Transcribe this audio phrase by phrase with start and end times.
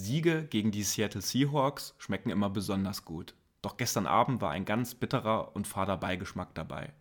[0.00, 3.34] Siege gegen die Seattle Seahawks schmecken immer besonders gut.
[3.62, 6.92] Doch gestern Abend war ein ganz bitterer und fader Beigeschmack dabei.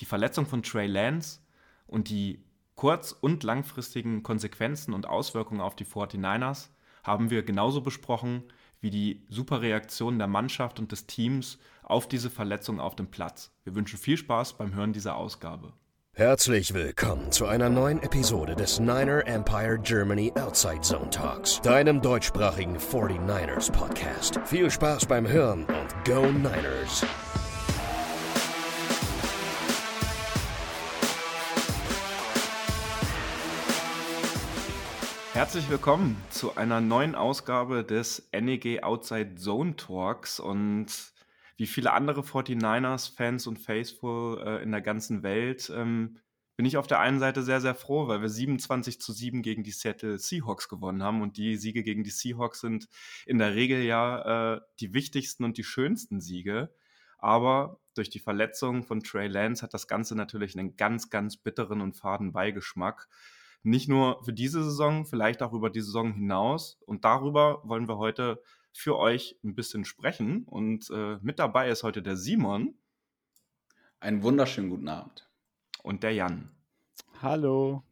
[0.00, 1.40] Die Verletzung von Trey Lance
[1.86, 2.44] und die
[2.74, 6.70] kurz- und langfristigen Konsequenzen und Auswirkungen auf die 49ers
[7.04, 8.44] haben wir genauso besprochen
[8.80, 13.52] wie die super Reaktion der Mannschaft und des Teams auf diese Verletzung auf dem Platz.
[13.62, 15.72] Wir wünschen viel Spaß beim Hören dieser Ausgabe.
[16.14, 22.76] Herzlich willkommen zu einer neuen Episode des Niner Empire Germany Outside Zone Talks, deinem deutschsprachigen
[22.76, 24.38] 49ers Podcast.
[24.44, 27.06] Viel Spaß beim Hören und Go Niners!
[35.32, 40.88] Herzlich willkommen zu einer neuen Ausgabe des NEG Outside Zone Talks und
[41.62, 46.18] wie viele andere 49ers-Fans und Faithful äh, in der ganzen Welt ähm,
[46.56, 49.62] bin ich auf der einen Seite sehr, sehr froh, weil wir 27 zu 7 gegen
[49.62, 51.22] die Seattle Seahawks gewonnen haben.
[51.22, 52.88] Und die Siege gegen die Seahawks sind
[53.26, 56.74] in der Regel ja äh, die wichtigsten und die schönsten Siege.
[57.16, 61.80] Aber durch die Verletzung von Trey Lance hat das Ganze natürlich einen ganz, ganz bitteren
[61.80, 63.06] und faden Beigeschmack.
[63.62, 66.80] Nicht nur für diese Saison, vielleicht auch über die Saison hinaus.
[66.86, 70.44] Und darüber wollen wir heute für euch ein bisschen sprechen.
[70.44, 72.74] Und äh, mit dabei ist heute der Simon.
[74.00, 75.28] Einen wunderschönen guten Abend.
[75.82, 76.50] Und der Jan.
[77.20, 77.84] Hallo.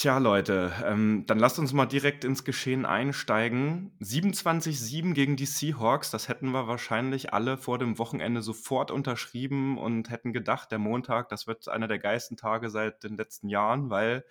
[0.00, 3.92] Tja, Leute, ähm, dann lasst uns mal direkt ins Geschehen einsteigen.
[4.00, 10.08] 27-7 gegen die Seahawks, das hätten wir wahrscheinlich alle vor dem Wochenende sofort unterschrieben und
[10.08, 14.24] hätten gedacht, der Montag, das wird einer der geilsten Tage seit den letzten Jahren, weil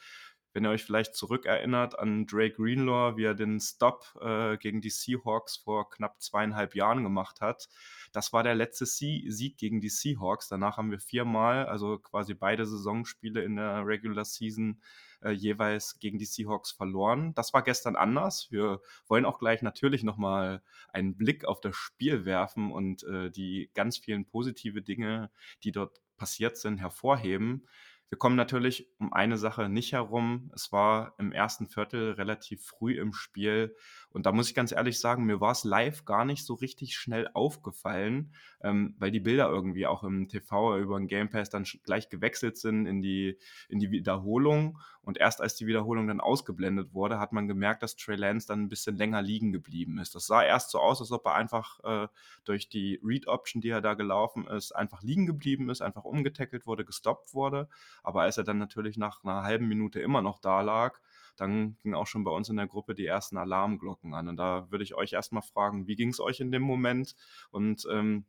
[0.53, 4.89] wenn ihr euch vielleicht zurückerinnert an Drake Greenlaw, wie er den Stop äh, gegen die
[4.89, 7.69] Seahawks vor knapp zweieinhalb Jahren gemacht hat.
[8.11, 10.47] Das war der letzte Sieg gegen die Seahawks.
[10.47, 14.81] Danach haben wir viermal, also quasi beide Saisonspiele in der Regular Season
[15.21, 17.33] äh, jeweils gegen die Seahawks verloren.
[17.35, 18.47] Das war gestern anders.
[18.51, 20.61] Wir wollen auch gleich natürlich nochmal
[20.93, 25.29] einen Blick auf das Spiel werfen und äh, die ganz vielen positive Dinge,
[25.63, 27.67] die dort passiert sind, hervorheben.
[28.09, 30.51] Wir kommen natürlich um eine Sache nicht herum.
[30.55, 33.75] Es war im ersten Viertel relativ früh im Spiel.
[34.09, 36.95] Und da muss ich ganz ehrlich sagen, mir war es live gar nicht so richtig
[36.95, 41.65] schnell aufgefallen, ähm, weil die Bilder irgendwie auch im TV über den Game Pass dann
[41.83, 43.37] gleich gewechselt sind in die,
[43.69, 44.79] in die Wiederholung.
[45.01, 48.63] Und erst als die Wiederholung dann ausgeblendet wurde, hat man gemerkt, dass Trey Lance dann
[48.63, 50.13] ein bisschen länger liegen geblieben ist.
[50.13, 52.07] Das sah erst so aus, als ob er einfach äh,
[52.43, 56.85] durch die Read-Option, die er da gelaufen ist, einfach liegen geblieben ist, einfach umgetackelt wurde,
[56.85, 57.69] gestoppt wurde.
[58.03, 60.99] Aber als er dann natürlich nach einer halben Minute immer noch da lag,
[61.37, 64.27] dann ging auch schon bei uns in der Gruppe die ersten Alarmglocken an.
[64.27, 67.15] Und da würde ich euch erstmal fragen, wie ging es euch in dem Moment?
[67.51, 68.25] Und ähm,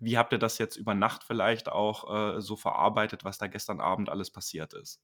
[0.00, 3.80] wie habt ihr das jetzt über Nacht vielleicht auch äh, so verarbeitet, was da gestern
[3.80, 5.00] Abend alles passiert ist?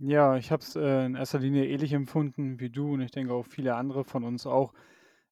[0.00, 3.32] Ja, ich habe es äh, in erster Linie ähnlich empfunden wie du und ich denke
[3.32, 4.72] auch viele andere von uns auch.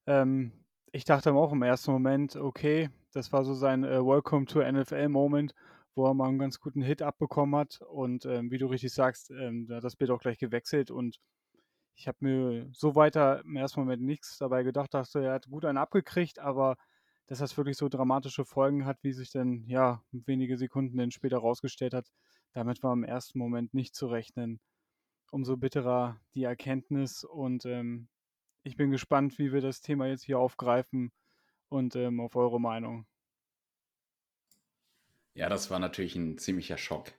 [0.07, 0.53] Ähm,
[0.91, 5.55] ich dachte auch im ersten Moment, okay, das war so sein äh, Welcome to NFL-Moment
[5.97, 7.81] wo er mal einen ganz guten Hit abbekommen hat.
[7.81, 11.19] Und ähm, wie du richtig sagst, ähm, da hat das Bild auch gleich gewechselt und
[11.97, 15.65] ich habe mir so weiter im ersten Moment nichts dabei gedacht, dachte, er hat gut
[15.65, 16.77] einen abgekriegt, aber
[17.27, 21.39] dass das wirklich so dramatische Folgen hat, wie sich dann ja wenige Sekunden dann später
[21.39, 22.07] rausgestellt hat,
[22.53, 24.61] damit war im ersten Moment nicht zu rechnen.
[25.31, 28.09] Umso bitterer die Erkenntnis und ähm,
[28.63, 31.13] ich bin gespannt, wie wir das Thema jetzt hier aufgreifen
[31.69, 33.07] und ähm, auf eure Meinung.
[35.37, 37.13] Ja, das war natürlich ein ziemlicher Schock.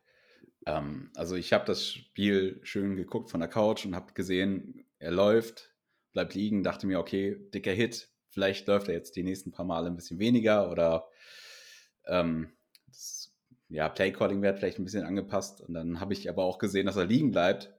[0.66, 5.12] Ähm, also ich habe das Spiel schön geguckt von der Couch und habe gesehen, er
[5.12, 5.76] läuft,
[6.14, 9.86] bleibt liegen, dachte mir, okay, dicker Hit, vielleicht läuft er jetzt die nächsten paar Male
[9.86, 11.08] ein bisschen weniger oder
[12.08, 12.52] ähm,
[12.88, 13.36] das,
[13.70, 15.62] ja, Playcalling wird vielleicht ein bisschen angepasst.
[15.62, 17.72] Und dann habe ich aber auch gesehen, dass er liegen bleibt.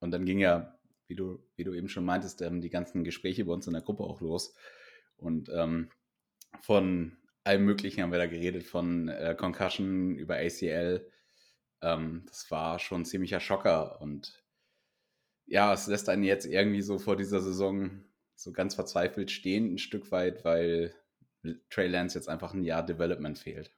[0.00, 3.46] Und dann ging ja, wie du, wie du eben schon meintest, ähm, die ganzen Gespräche
[3.46, 4.54] bei uns in der Gruppe auch los.
[5.16, 5.88] Und ähm,
[6.60, 11.06] von allem Möglichen haben wir da geredet, von äh, Concussion über ACL.
[11.82, 14.42] Ähm, das war schon ein ziemlicher Schocker und
[15.46, 18.04] ja, es lässt einen jetzt irgendwie so vor dieser Saison
[18.36, 20.94] so ganz verzweifelt stehen, ein Stück weit, weil
[21.70, 23.72] Trey Lance jetzt einfach ein Jahr Development fehlt.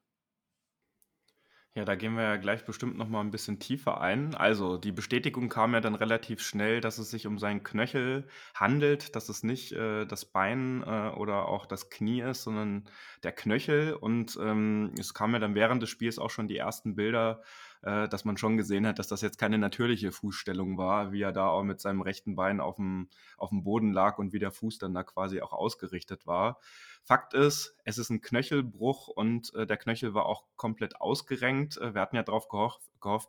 [1.76, 4.36] Ja, da gehen wir ja gleich bestimmt noch mal ein bisschen tiefer ein.
[4.36, 9.16] Also, die Bestätigung kam ja dann relativ schnell, dass es sich um seinen Knöchel handelt,
[9.16, 12.84] dass es nicht äh, das Bein äh, oder auch das Knie ist, sondern
[13.24, 13.92] der Knöchel.
[13.94, 17.42] Und ähm, es kamen ja dann während des Spiels auch schon die ersten Bilder,
[17.84, 21.32] äh, dass man schon gesehen hat, dass das jetzt keine natürliche Fußstellung war, wie er
[21.32, 24.52] da auch mit seinem rechten Bein auf dem, auf dem Boden lag und wie der
[24.52, 26.58] Fuß dann da quasi auch ausgerichtet war.
[27.02, 31.76] Fakt ist, es ist ein Knöchelbruch und äh, der Knöchel war auch komplett ausgerenkt.
[31.76, 32.80] Äh, wir hatten ja darauf gehofft,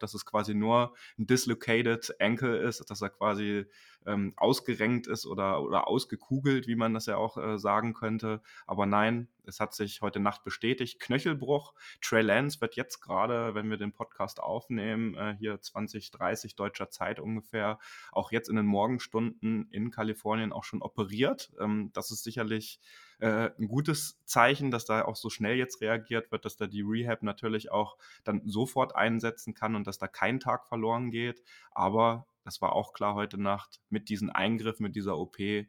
[0.01, 3.65] dass es quasi nur ein dislocated ankle ist, dass er quasi
[4.05, 8.41] ähm, ausgerenkt ist oder, oder ausgekugelt, wie man das ja auch äh, sagen könnte.
[8.67, 10.99] Aber nein, es hat sich heute Nacht bestätigt.
[10.99, 11.73] Knöchelbruch.
[12.01, 16.89] Trey Lance wird jetzt gerade, wenn wir den Podcast aufnehmen, äh, hier 20, 30 deutscher
[16.89, 17.79] Zeit ungefähr,
[18.11, 21.51] auch jetzt in den Morgenstunden in Kalifornien auch schon operiert.
[21.59, 22.79] Ähm, das ist sicherlich
[23.19, 26.81] äh, ein gutes Zeichen, dass da auch so schnell jetzt reagiert wird, dass da die
[26.81, 31.41] Rehab natürlich auch dann sofort einsetzen kann und dass da kein Tag verloren geht.
[31.71, 35.67] Aber das war auch klar heute Nacht, mit diesem Eingriff, mit dieser OP, äh,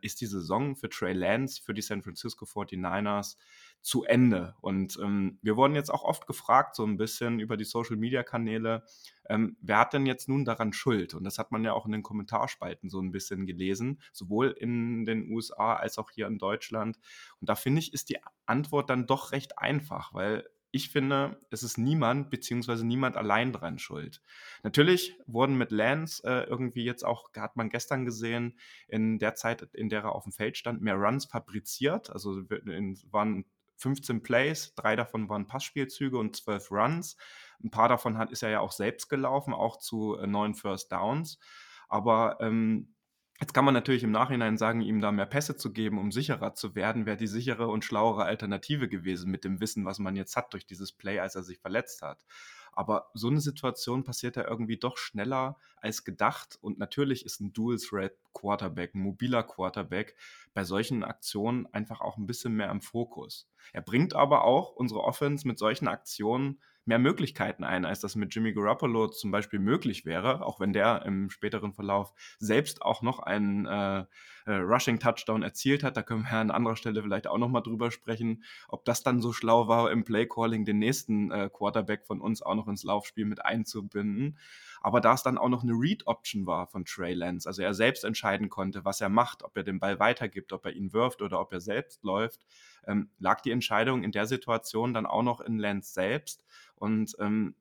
[0.00, 3.36] ist die Saison für Trey Lance, für die San Francisco 49ers
[3.82, 4.56] zu Ende.
[4.62, 8.82] Und ähm, wir wurden jetzt auch oft gefragt, so ein bisschen über die Social-Media-Kanäle,
[9.28, 11.12] ähm, wer hat denn jetzt nun daran Schuld?
[11.14, 15.04] Und das hat man ja auch in den Kommentarspalten so ein bisschen gelesen, sowohl in
[15.04, 16.98] den USA als auch hier in Deutschland.
[17.40, 21.62] Und da finde ich, ist die Antwort dann doch recht einfach, weil ich finde, es
[21.62, 24.20] ist niemand beziehungsweise niemand allein dran schuld.
[24.62, 28.58] Natürlich wurden mit Lance äh, irgendwie jetzt auch, hat man gestern gesehen,
[28.88, 32.10] in der Zeit, in der er auf dem Feld stand, mehr Runs fabriziert.
[32.10, 33.44] Also es waren
[33.76, 37.16] 15 Plays, drei davon waren Passspielzüge und 12 Runs.
[37.62, 40.92] Ein paar davon hat, ist er ja auch selbst gelaufen, auch zu äh, neun First
[40.92, 41.38] Downs.
[41.88, 42.95] Aber ähm,
[43.40, 46.54] Jetzt kann man natürlich im Nachhinein sagen, ihm da mehr Pässe zu geben, um sicherer
[46.54, 50.36] zu werden, wäre die sichere und schlauere Alternative gewesen mit dem Wissen, was man jetzt
[50.36, 52.24] hat durch dieses Play, als er sich verletzt hat.
[52.72, 56.58] Aber so eine Situation passiert ja irgendwie doch schneller als gedacht.
[56.60, 60.14] Und natürlich ist ein Dual-Threat-Quarterback, ein mobiler Quarterback,
[60.52, 63.48] bei solchen Aktionen einfach auch ein bisschen mehr im Fokus.
[63.72, 68.34] Er bringt aber auch unsere Offense mit solchen Aktionen mehr Möglichkeiten ein, als das mit
[68.34, 73.18] Jimmy Garoppolo zum Beispiel möglich wäre, auch wenn der im späteren Verlauf selbst auch noch
[73.18, 74.04] einen äh,
[74.46, 75.96] äh, Rushing-Touchdown erzielt hat.
[75.96, 79.32] Da können wir an anderer Stelle vielleicht auch nochmal drüber sprechen, ob das dann so
[79.32, 83.44] schlau war, im Play-Calling den nächsten äh, Quarterback von uns auch noch ins Laufspiel mit
[83.44, 84.38] einzubinden.
[84.80, 88.04] Aber da es dann auch noch eine Read-Option war von Trey Lance, also er selbst
[88.04, 91.40] entscheiden konnte, was er macht, ob er den Ball weitergibt, ob er ihn wirft oder
[91.40, 92.46] ob er selbst läuft,
[92.86, 96.44] ähm, lag die Entscheidung in der Situation dann auch noch in Lance selbst.
[96.74, 97.54] Und ähm,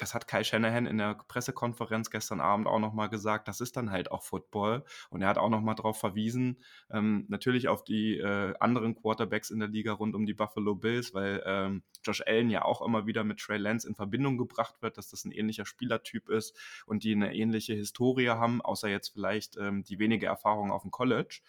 [0.00, 3.90] das hat Kai Shanahan in der Pressekonferenz gestern Abend auch nochmal gesagt, das ist dann
[3.90, 4.84] halt auch Football.
[5.10, 9.60] Und er hat auch nochmal darauf verwiesen, ähm, natürlich auf die äh, anderen Quarterbacks in
[9.60, 13.24] der Liga rund um die Buffalo Bills, weil ähm, Josh Allen ja auch immer wieder
[13.24, 16.56] mit Trey Lance in Verbindung gebracht wird, dass das ein ähnlicher Spielertyp ist
[16.86, 20.90] und die eine ähnliche Historie haben, außer jetzt vielleicht ähm, die wenige Erfahrung auf dem
[20.90, 21.40] College.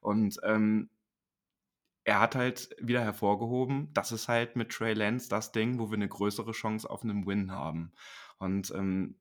[0.00, 0.90] Und ähm,
[2.06, 5.96] er hat halt wieder hervorgehoben, das ist halt mit Trey Lance das Ding, wo wir
[5.96, 7.92] eine größere Chance auf einen Win haben.
[8.38, 9.16] Und ähm,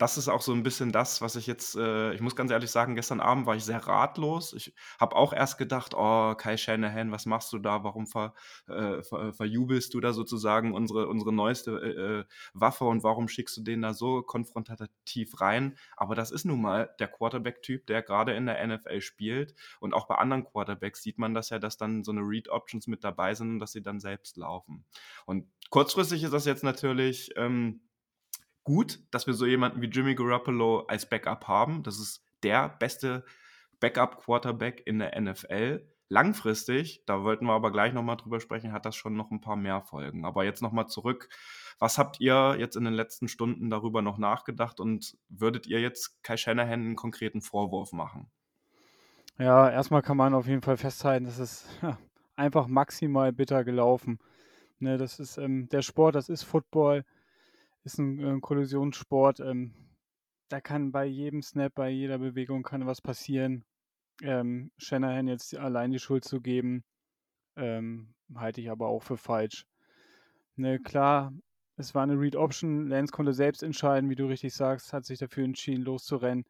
[0.00, 2.70] das ist auch so ein bisschen das, was ich jetzt, äh, ich muss ganz ehrlich
[2.70, 4.54] sagen, gestern Abend war ich sehr ratlos.
[4.54, 7.84] Ich habe auch erst gedacht, oh, Kai Shanahan, was machst du da?
[7.84, 8.32] Warum ver,
[8.66, 12.24] äh, ver, verjubelst du da sozusagen unsere, unsere neueste äh, äh,
[12.54, 15.76] Waffe und warum schickst du den da so konfrontativ rein?
[15.98, 19.54] Aber das ist nun mal der Quarterback-Typ, der gerade in der NFL spielt.
[19.80, 23.04] Und auch bei anderen Quarterbacks sieht man das ja, dass dann so eine Read-Options mit
[23.04, 24.86] dabei sind und dass sie dann selbst laufen.
[25.26, 27.32] Und kurzfristig ist das jetzt natürlich.
[27.36, 27.82] Ähm,
[28.64, 31.82] gut, dass wir so jemanden wie Jimmy Garoppolo als Backup haben.
[31.82, 33.24] Das ist der beste
[33.80, 35.86] Backup-Quarterback in der NFL.
[36.08, 39.56] Langfristig, da wollten wir aber gleich nochmal drüber sprechen, hat das schon noch ein paar
[39.56, 40.24] mehr Folgen.
[40.24, 41.28] Aber jetzt nochmal zurück.
[41.78, 46.22] Was habt ihr jetzt in den letzten Stunden darüber noch nachgedacht und würdet ihr jetzt
[46.22, 48.30] Kai Shanahan einen konkreten Vorwurf machen?
[49.38, 51.66] Ja, erstmal kann man auf jeden Fall festhalten, das ist
[52.36, 54.18] einfach maximal bitter gelaufen.
[54.80, 57.04] Ne, das ist ähm, der Sport, das ist Football
[57.84, 59.40] ist ein äh, Kollisionssport.
[59.40, 59.74] Ähm,
[60.48, 63.64] da kann bei jedem Snap, bei jeder Bewegung kann was passieren.
[64.22, 66.84] Ähm, Shanahan jetzt allein die Schuld zu geben,
[67.56, 69.64] ähm, halte ich aber auch für falsch.
[70.56, 71.32] Ne, klar,
[71.76, 72.88] es war eine Read Option.
[72.88, 76.44] Lance konnte selbst entscheiden, wie du richtig sagst, hat sich dafür entschieden, loszurennen.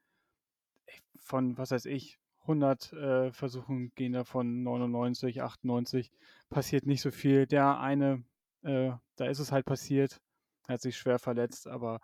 [1.19, 6.11] Von, was weiß ich, 100 äh, Versuchen gehen davon 99, 98.
[6.49, 7.47] Passiert nicht so viel.
[7.47, 8.25] Der eine,
[8.63, 10.21] äh, da ist es halt passiert
[10.71, 12.01] hat sich schwer verletzt, aber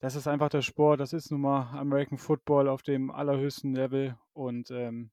[0.00, 4.16] das ist einfach der Sport, das ist nun mal American Football auf dem allerhöchsten Level
[4.32, 5.10] und ähm,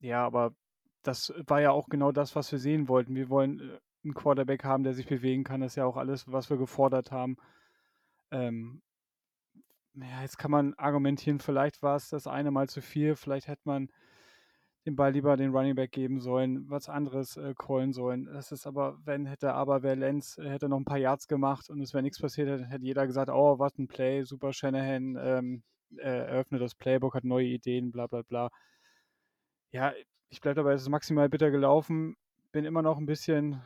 [0.00, 0.54] ja, aber
[1.02, 3.14] das war ja auch genau das, was wir sehen wollten.
[3.14, 5.60] Wir wollen äh, einen Quarterback haben, der sich bewegen kann.
[5.60, 7.36] Das ist ja auch alles, was wir gefordert haben.
[8.32, 8.82] Ähm,
[9.94, 13.62] ja, jetzt kann man argumentieren, vielleicht war es das eine Mal zu viel, vielleicht hätte
[13.64, 13.90] man
[14.84, 18.26] den Ball lieber den Running Back geben sollen, was anderes äh, callen sollen.
[18.26, 21.70] Das ist aber, wenn hätte aber, wer Lenz äh, hätte noch ein paar Yards gemacht
[21.70, 25.16] und es wäre nichts passiert, hätte, hätte jeder gesagt, oh, was ein Play, super Shanahan,
[25.20, 25.62] ähm,
[25.98, 28.50] äh, eröffnet das Playbook, hat neue Ideen, bla bla bla.
[29.70, 29.92] Ja,
[30.30, 32.16] ich bleibe dabei, es ist maximal bitter gelaufen,
[32.52, 33.62] bin immer noch ein bisschen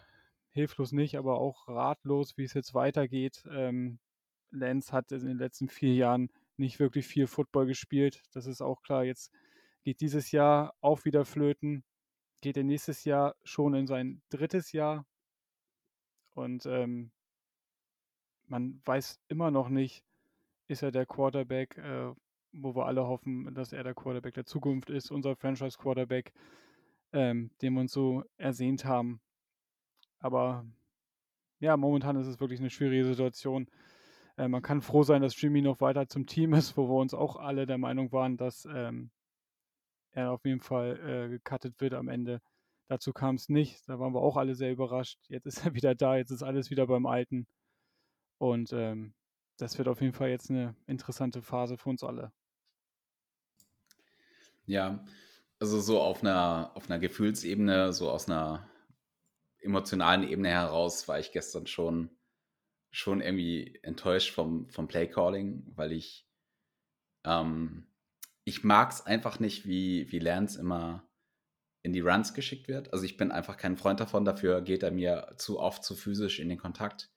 [0.50, 3.44] hilflos nicht, aber auch ratlos, wie es jetzt weitergeht.
[3.50, 3.98] Ähm,
[4.50, 8.22] Lance hat in den letzten vier Jahren nicht wirklich viel Football gespielt.
[8.32, 9.04] Das ist auch klar.
[9.04, 9.32] Jetzt
[9.86, 11.84] geht dieses Jahr auch wieder flöten.
[12.40, 15.06] Geht er nächstes Jahr schon in sein drittes Jahr.
[16.34, 17.12] Und ähm,
[18.48, 20.04] man weiß immer noch nicht,
[20.66, 22.12] ist er der Quarterback, äh,
[22.50, 26.32] wo wir alle hoffen, dass er der Quarterback der Zukunft ist, unser Franchise-Quarterback,
[27.12, 29.20] ähm, den wir uns so ersehnt haben.
[30.18, 30.66] Aber
[31.60, 33.70] ja, momentan ist es wirklich eine schwierige Situation.
[34.36, 37.14] Äh, man kann froh sein, dass Jimmy noch weiter zum Team ist, wo wir uns
[37.14, 39.12] auch alle der Meinung waren, dass ähm,
[40.16, 42.40] er auf jeden Fall äh, gecuttet wird am Ende.
[42.88, 43.86] Dazu kam es nicht.
[43.88, 45.18] Da waren wir auch alle sehr überrascht.
[45.28, 47.46] Jetzt ist er wieder da, jetzt ist alles wieder beim Alten.
[48.38, 49.14] Und ähm,
[49.58, 52.32] das wird auf jeden Fall jetzt eine interessante Phase für uns alle.
[54.64, 55.04] Ja,
[55.58, 58.68] also so auf einer, auf einer Gefühlsebene, so aus einer
[59.60, 62.10] emotionalen Ebene heraus war ich gestern schon,
[62.90, 66.26] schon irgendwie enttäuscht vom, vom Playcalling, weil ich,
[67.24, 67.86] ähm,
[68.46, 71.02] ich mag es einfach nicht, wie, wie Lance immer
[71.82, 72.92] in die Runs geschickt wird.
[72.92, 76.38] Also ich bin einfach kein Freund davon, dafür geht er mir zu oft zu physisch
[76.38, 77.10] in den Kontakt.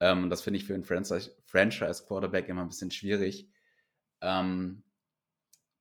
[0.00, 3.50] Ähm, das finde ich für einen Franchise-Quarterback immer ein bisschen schwierig.
[4.22, 4.84] Ähm,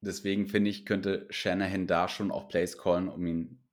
[0.02, 3.64] deswegen finde ich, könnte Shanahan da schon auch Plays callen, um ihn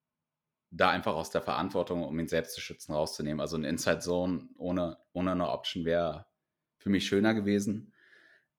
[0.70, 3.40] da einfach aus der Verantwortung, um ihn selbst zu schützen, rauszunehmen.
[3.40, 6.26] Also ein Inside Zone ohne, ohne eine Option wäre
[6.76, 7.92] für mich schöner gewesen.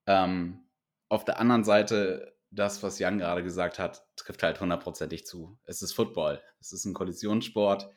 [0.06, 0.66] Ähm,
[1.10, 5.60] auf der anderen Seite, das, was Jan gerade gesagt hat, trifft halt hundertprozentig zu.
[5.66, 6.42] Es ist Football.
[6.60, 7.90] Es ist ein Kollisionssport.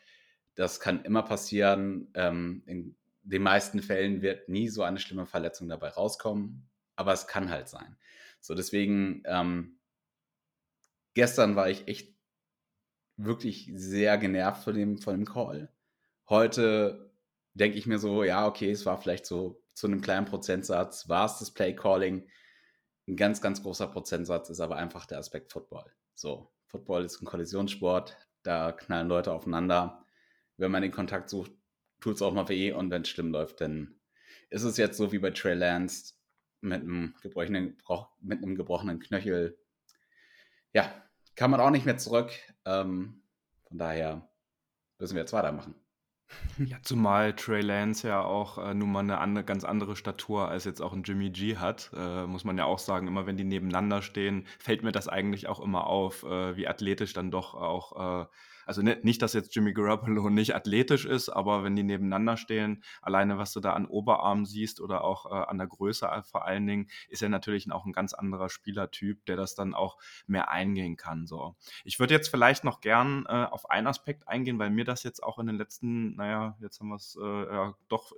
[0.54, 2.10] Das kann immer passieren.
[2.14, 7.26] Ähm, in den meisten Fällen wird nie so eine schlimme Verletzung dabei rauskommen, aber es
[7.26, 7.96] kann halt sein.
[8.40, 9.78] So, deswegen, ähm,
[11.14, 12.14] gestern war ich echt
[13.16, 15.72] wirklich sehr genervt von dem, von dem Call.
[16.28, 17.12] Heute
[17.54, 21.26] denke ich mir so, ja, okay, es war vielleicht so zu einem kleinen Prozentsatz, war
[21.26, 22.26] es das Play Calling.
[23.12, 25.84] Ein ganz, ganz großer Prozentsatz ist aber einfach der Aspekt Football.
[26.14, 30.06] So, Football ist ein Kollisionssport, da knallen Leute aufeinander.
[30.56, 31.52] Wenn man den Kontakt sucht,
[32.00, 34.00] tut es auch mal weh und wenn es schlimm läuft, dann
[34.48, 36.14] ist es jetzt so wie bei Trey Lance
[36.62, 37.76] mit einem gebrochenen,
[38.20, 39.58] mit einem gebrochenen Knöchel.
[40.72, 40.90] Ja,
[41.34, 42.32] kann man auch nicht mehr zurück.
[42.64, 43.24] Ähm,
[43.68, 44.26] von daher
[44.98, 45.74] müssen wir jetzt weitermachen.
[46.58, 50.64] Ja, zumal Trey Lance ja auch äh, nun mal eine andere, ganz andere Statur als
[50.64, 53.06] jetzt auch ein Jimmy G hat, äh, muss man ja auch sagen.
[53.08, 57.12] Immer wenn die nebeneinander stehen, fällt mir das eigentlich auch immer auf, äh, wie athletisch
[57.12, 58.26] dann doch auch äh,
[58.66, 63.38] also nicht, dass jetzt Jimmy Garoppolo nicht athletisch ist, aber wenn die nebeneinander stehen, alleine
[63.38, 66.88] was du da an Oberarm siehst oder auch äh, an der Größe vor allen Dingen,
[67.08, 71.26] ist er natürlich auch ein ganz anderer Spielertyp, der das dann auch mehr eingehen kann.
[71.26, 71.56] So.
[71.84, 75.22] Ich würde jetzt vielleicht noch gern äh, auf einen Aspekt eingehen, weil mir das jetzt
[75.22, 78.12] auch in den letzten, naja, jetzt haben wir es äh, ja, doch,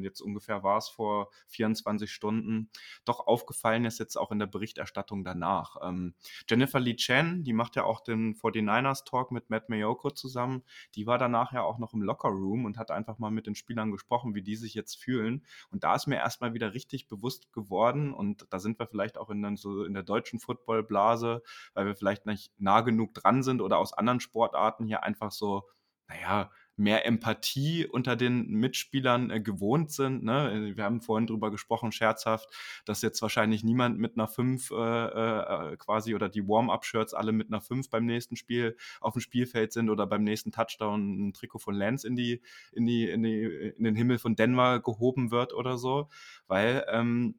[0.00, 2.70] jetzt ungefähr war es vor 24 Stunden,
[3.04, 5.76] doch aufgefallen ist jetzt auch in der Berichterstattung danach.
[5.82, 6.14] Ähm,
[6.48, 10.62] Jennifer Lee Chen, die macht ja auch den 49ers Talk mit Matt Mayo Yoko zusammen.
[10.94, 13.90] Die war danach ja auch noch im Lockerroom und hat einfach mal mit den Spielern
[13.90, 15.44] gesprochen, wie die sich jetzt fühlen.
[15.70, 19.30] Und da ist mir erstmal wieder richtig bewusst geworden und da sind wir vielleicht auch
[19.30, 21.42] in, so in der deutschen Footballblase,
[21.74, 25.68] weil wir vielleicht nicht nah genug dran sind oder aus anderen Sportarten hier einfach so,
[26.08, 30.24] naja, mehr Empathie unter den Mitspielern äh, gewohnt sind.
[30.24, 30.72] Ne?
[30.76, 32.48] Wir haben vorhin drüber gesprochen, scherzhaft,
[32.84, 37.48] dass jetzt wahrscheinlich niemand mit einer 5 äh, äh, quasi oder die Warm-Up-Shirts alle mit
[37.48, 41.58] einer 5 beim nächsten Spiel auf dem Spielfeld sind oder beim nächsten Touchdown ein Trikot
[41.58, 42.40] von Lance in die,
[42.72, 43.42] in die, in die,
[43.76, 46.08] in den Himmel von Denver gehoben wird oder so.
[46.46, 47.34] Weil ähm,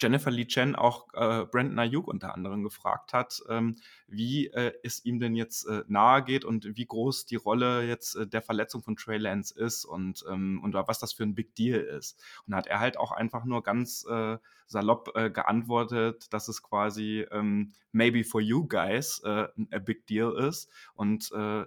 [0.00, 3.76] Jennifer Lee Chen auch äh, Brandon Ayuk unter anderem gefragt hat, ähm,
[4.06, 8.14] wie äh, es ihm denn jetzt äh, nahe geht und wie groß die Rolle jetzt
[8.14, 11.54] äh, der Verletzung von Trey Lance ist und, ähm, und was das für ein Big
[11.54, 12.22] Deal ist.
[12.46, 17.26] Und hat er halt auch einfach nur ganz äh, salopp äh, geantwortet, dass es quasi
[17.30, 21.64] ähm, maybe for you guys äh, a big deal ist und äh,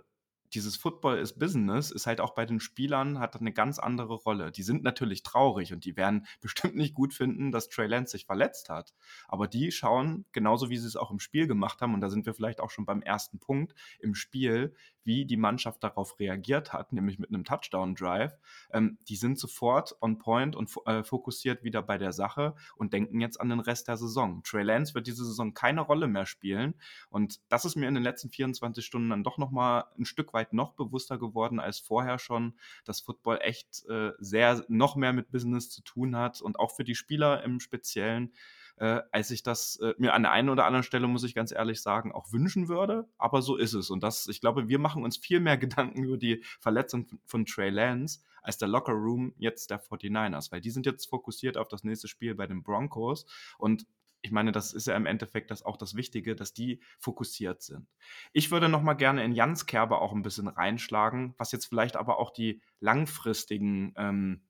[0.54, 4.52] dieses Football ist Business ist halt auch bei den Spielern hat eine ganz andere Rolle.
[4.52, 8.26] Die sind natürlich traurig und die werden bestimmt nicht gut finden, dass Trey Lance sich
[8.26, 8.94] verletzt hat.
[9.28, 12.26] Aber die schauen, genauso wie sie es auch im Spiel gemacht haben, und da sind
[12.26, 16.94] wir vielleicht auch schon beim ersten Punkt im Spiel, wie die Mannschaft darauf reagiert hat,
[16.94, 18.38] nämlich mit einem Touchdown-Drive.
[18.72, 23.20] Ähm, die sind sofort on point und äh, fokussiert wieder bei der Sache und denken
[23.20, 24.44] jetzt an den Rest der Saison.
[24.44, 26.76] Trey Lance wird diese Saison keine Rolle mehr spielen
[27.10, 30.41] und das ist mir in den letzten 24 Stunden dann doch nochmal ein Stück weit
[30.52, 32.56] noch bewusster geworden als vorher schon,
[32.86, 36.84] dass Football echt äh, sehr noch mehr mit Business zu tun hat und auch für
[36.84, 38.34] die Spieler im Speziellen
[38.78, 41.52] äh, als ich das äh, mir an der einen oder anderen Stelle, muss ich ganz
[41.52, 43.08] ehrlich sagen, auch wünschen würde.
[43.20, 43.92] Aber so ist es.
[43.92, 47.70] Und das, ich glaube, wir machen uns viel mehr Gedanken über die Verletzung von Trey
[47.70, 51.84] Lance als der Locker Room jetzt der 49ers, weil die sind jetzt fokussiert auf das
[51.84, 53.28] nächste Spiel bei den Broncos
[53.60, 53.86] und
[54.22, 57.88] ich meine, das ist ja im Endeffekt das auch das Wichtige, dass die fokussiert sind.
[58.34, 61.96] Ich würde noch mal gerne in Jans Kerbe auch ein bisschen reinschlagen, was jetzt vielleicht
[61.96, 64.44] aber auch die langfristigen ähm,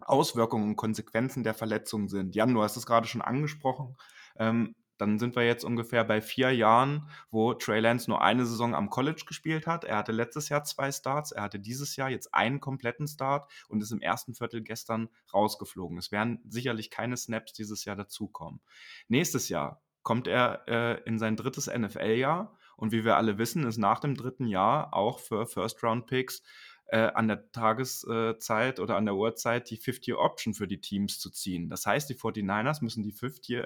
[0.00, 2.34] Auswirkungen und Konsequenzen der Verletzung sind.
[2.34, 3.96] Jan, du hast es gerade schon angesprochen.
[4.36, 8.72] Ähm, dann sind wir jetzt ungefähr bei vier Jahren, wo Trey Lance nur eine Saison
[8.72, 9.82] am College gespielt hat.
[9.82, 13.82] Er hatte letztes Jahr zwei Starts, er hatte dieses Jahr jetzt einen kompletten Start und
[13.82, 15.98] ist im ersten Viertel gestern rausgeflogen.
[15.98, 18.60] Es werden sicherlich keine Snaps dieses Jahr dazukommen.
[19.08, 23.78] Nächstes Jahr kommt er äh, in sein drittes NFL-Jahr und wie wir alle wissen, ist
[23.78, 26.42] nach dem dritten Jahr auch für First-Round-Picks
[26.86, 31.68] äh, an der Tageszeit oder an der Uhrzeit die 50-Option für die Teams zu ziehen.
[31.68, 33.64] Das heißt, die 49ers müssen die 50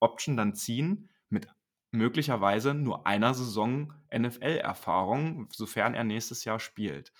[0.00, 1.48] Option dann ziehen mit
[1.90, 7.12] möglicherweise nur einer Saison NFL-Erfahrung, sofern er nächstes Jahr spielt.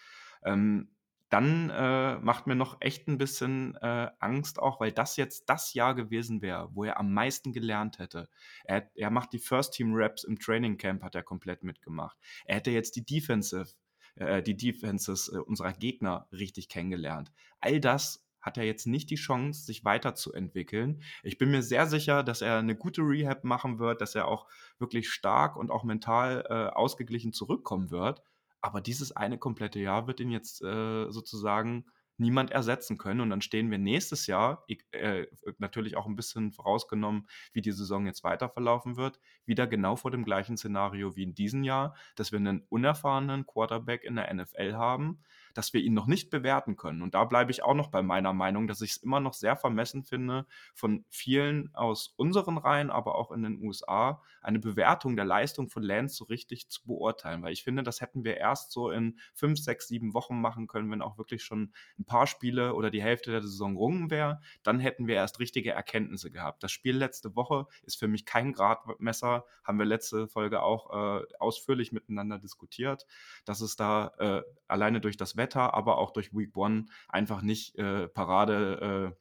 [0.44, 0.90] Ähm,
[1.28, 5.74] dann äh, macht mir noch echt ein bisschen äh, Angst auch, weil das jetzt das
[5.74, 8.28] Jahr gewesen wäre, wo er am meisten gelernt hätte.
[8.64, 12.16] Er, er macht die First-Team-Raps im Training Camp, hat er komplett mitgemacht.
[12.44, 13.72] Er hätte jetzt die Defensive,
[14.14, 17.32] äh, die Defenses äh, unserer Gegner richtig kennengelernt.
[17.58, 21.02] All das hat er jetzt nicht die Chance, sich weiterzuentwickeln.
[21.24, 24.46] Ich bin mir sehr sicher, dass er eine gute Rehab machen wird, dass er auch
[24.78, 28.22] wirklich stark und auch mental äh, ausgeglichen zurückkommen wird.
[28.60, 31.86] Aber dieses eine komplette Jahr wird ihn jetzt äh, sozusagen
[32.18, 33.20] niemand ersetzen können.
[33.20, 35.26] Und dann stehen wir nächstes Jahr, äh,
[35.58, 40.12] natürlich auch ein bisschen vorausgenommen, wie die Saison jetzt weiter verlaufen wird, wieder genau vor
[40.12, 44.74] dem gleichen Szenario wie in diesem Jahr, dass wir einen unerfahrenen Quarterback in der NFL
[44.74, 45.22] haben,
[45.56, 47.00] dass wir ihn noch nicht bewerten können.
[47.00, 49.56] Und da bleibe ich auch noch bei meiner Meinung, dass ich es immer noch sehr
[49.56, 55.24] vermessen finde, von vielen aus unseren Reihen, aber auch in den USA, eine Bewertung der
[55.24, 57.42] Leistung von Lance so richtig zu beurteilen.
[57.42, 60.90] Weil ich finde, das hätten wir erst so in fünf, sechs, sieben Wochen machen können,
[60.90, 64.40] wenn auch wirklich schon ein paar Spiele oder die Hälfte der Saison rungen wäre.
[64.62, 66.62] Dann hätten wir erst richtige Erkenntnisse gehabt.
[66.62, 71.24] Das Spiel letzte Woche ist für mich kein Gradmesser, haben wir letzte Folge auch äh,
[71.38, 73.06] ausführlich miteinander diskutiert,
[73.46, 77.40] dass es da äh, alleine durch das Wetter Wetter, aber auch durch Week One einfach
[77.40, 79.16] nicht äh, Parade äh,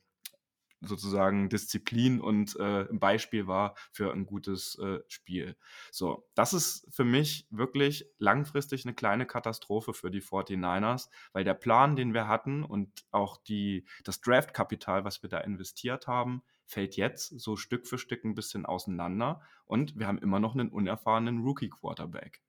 [0.82, 5.56] sozusagen Disziplin und äh, Beispiel war für ein gutes äh, Spiel.
[5.92, 11.54] So, das ist für mich wirklich langfristig eine kleine Katastrophe für die 49ers, weil der
[11.54, 16.96] Plan, den wir hatten und auch die, das Draftkapital, was wir da investiert haben, fällt
[16.98, 21.40] jetzt so Stück für Stück ein bisschen auseinander und wir haben immer noch einen unerfahrenen
[21.40, 22.45] Rookie-Quarterback.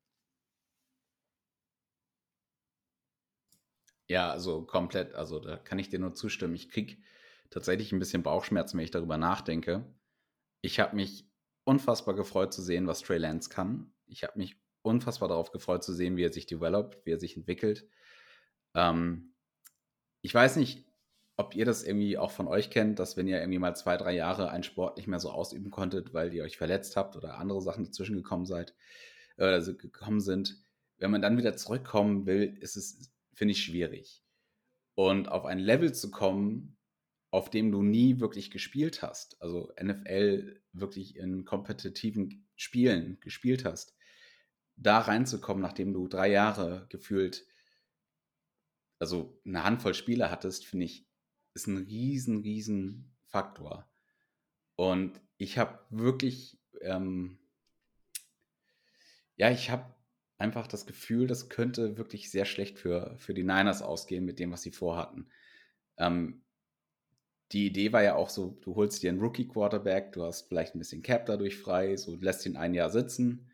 [4.08, 6.54] Ja, also komplett, also da kann ich dir nur zustimmen.
[6.54, 6.96] Ich kriege
[7.50, 9.84] tatsächlich ein bisschen Bauchschmerzen, wenn ich darüber nachdenke.
[10.60, 11.28] Ich habe mich
[11.64, 13.92] unfassbar gefreut zu sehen, was Trey Lance kann.
[14.06, 17.36] Ich habe mich unfassbar darauf gefreut zu sehen, wie er sich developt, wie er sich
[17.36, 17.88] entwickelt.
[18.74, 19.34] Ähm,
[20.22, 20.86] ich weiß nicht,
[21.36, 24.12] ob ihr das irgendwie auch von euch kennt, dass wenn ihr irgendwie mal zwei, drei
[24.12, 27.60] Jahre einen Sport nicht mehr so ausüben konntet, weil ihr euch verletzt habt oder andere
[27.60, 28.74] Sachen dazwischen gekommen seid,
[29.36, 30.62] äh, also gekommen sind,
[30.98, 34.24] wenn man dann wieder zurückkommen will, ist es finde ich schwierig.
[34.94, 36.76] Und auf ein Level zu kommen,
[37.30, 43.94] auf dem du nie wirklich gespielt hast, also NFL wirklich in kompetitiven Spielen gespielt hast,
[44.76, 47.46] da reinzukommen, nachdem du drei Jahre gefühlt,
[48.98, 51.06] also eine Handvoll Spieler hattest, finde ich,
[51.52, 53.90] ist ein riesen, riesen Faktor.
[54.76, 57.38] Und ich habe wirklich, ähm,
[59.36, 59.95] ja, ich habe
[60.38, 64.52] einfach das Gefühl, das könnte wirklich sehr schlecht für, für die Niners ausgehen mit dem,
[64.52, 65.28] was sie vorhatten.
[65.96, 66.42] Ähm,
[67.52, 70.78] die Idee war ja auch so, du holst dir einen Rookie-Quarterback, du hast vielleicht ein
[70.78, 73.50] bisschen Cap dadurch frei, so lässt ihn ein Jahr sitzen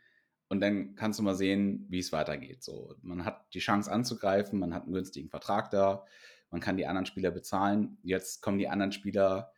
[0.48, 2.62] und dann kannst du mal sehen, wie es weitergeht.
[2.62, 6.04] So, man hat die Chance anzugreifen, man hat einen günstigen Vertrag da,
[6.50, 7.98] man kann die anderen Spieler bezahlen.
[8.02, 9.52] Jetzt kommen die anderen Spieler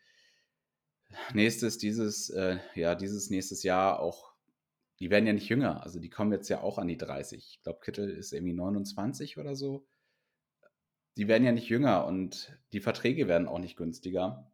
[1.33, 4.34] nächstes, dieses, äh, ja, dieses nächstes Jahr auch
[5.01, 5.83] die werden ja nicht jünger.
[5.83, 7.57] Also die kommen jetzt ja auch an die 30.
[7.57, 9.87] Ich glaube, Kittel ist irgendwie 29 oder so.
[11.17, 14.51] Die werden ja nicht jünger und die Verträge werden auch nicht günstiger.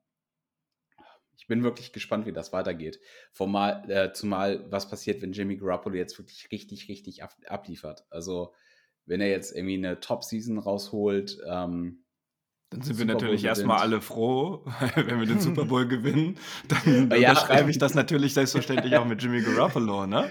[1.37, 3.00] Ich bin wirklich gespannt, wie das weitergeht.
[3.33, 8.05] Formal, äh, zumal, was passiert, wenn Jimmy Garoppolo jetzt wirklich richtig, richtig ab, abliefert.
[8.11, 8.55] Also,
[9.07, 12.05] wenn er jetzt irgendwie eine Top-Season rausholt, ähm,
[12.70, 16.37] Dann sind wir natürlich erstmal alle froh, wenn wir den Super Bowl gewinnen.
[16.68, 17.30] Dann Ja.
[17.30, 20.30] unterschreibe ich das natürlich selbstverständlich auch mit Jimmy Garoppolo, ne?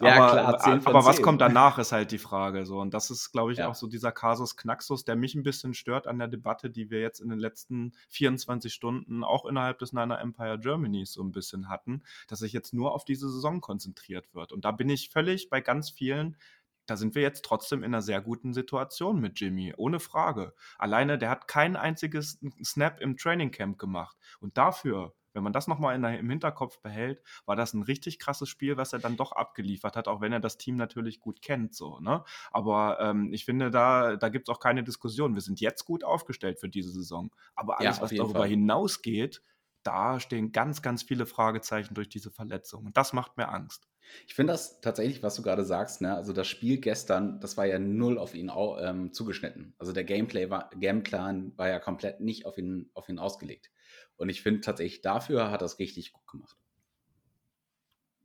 [0.00, 1.24] Ja, aber, klar, 10 von aber was 10.
[1.24, 2.66] kommt danach, ist halt die Frage.
[2.66, 2.78] So.
[2.80, 3.68] Und das ist, glaube ich, Ja.
[3.68, 7.00] auch so dieser Kasus Knaxus, der mich ein bisschen stört an der Debatte, die wir
[7.00, 11.68] jetzt in den letzten 24 Stunden auch innerhalb des Niner Empire Germanys so ein bisschen
[11.68, 14.52] hatten, dass sich jetzt nur auf diese Saison konzentriert wird.
[14.52, 16.36] Und da bin ich völlig bei ganz vielen,
[16.88, 20.54] da sind wir jetzt trotzdem in einer sehr guten Situation mit Jimmy, ohne Frage.
[20.78, 24.16] Alleine, der hat kein einziges Snap im Training Camp gemacht.
[24.40, 28.78] Und dafür, wenn man das nochmal im Hinterkopf behält, war das ein richtig krasses Spiel,
[28.78, 31.74] was er dann doch abgeliefert hat, auch wenn er das Team natürlich gut kennt.
[31.74, 32.24] So, ne?
[32.50, 35.34] Aber ähm, ich finde, da, da gibt es auch keine Diskussion.
[35.34, 37.30] Wir sind jetzt gut aufgestellt für diese Saison.
[37.54, 38.48] Aber Ja, alles, auf was darüber Fall.
[38.48, 39.42] hinausgeht,
[39.82, 42.86] da stehen ganz, ganz viele Fragezeichen durch diese Verletzung.
[42.86, 43.88] Und das macht mir Angst.
[44.26, 46.14] Ich finde das tatsächlich, was du gerade sagst, ne?
[46.14, 49.74] Also das Spiel gestern, das war ja null auf ihn au, ähm, zugeschnitten.
[49.78, 53.70] Also der Gameplay war, Gameplan war ja komplett nicht auf ihn, auf ihn ausgelegt.
[54.16, 56.56] Und ich finde tatsächlich, dafür hat es richtig gut gemacht.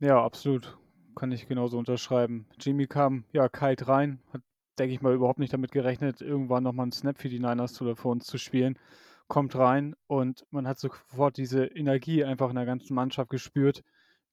[0.00, 0.76] Ja, absolut.
[1.14, 2.46] Kann ich genauso unterschreiben.
[2.58, 4.42] Jimmy kam ja kalt rein, hat,
[4.78, 7.94] denke ich mal, überhaupt nicht damit gerechnet, irgendwann nochmal einen Snap für die Niners oder
[7.94, 8.78] für uns zu spielen.
[9.28, 13.82] Kommt rein und man hat sofort diese Energie einfach in der ganzen Mannschaft gespürt,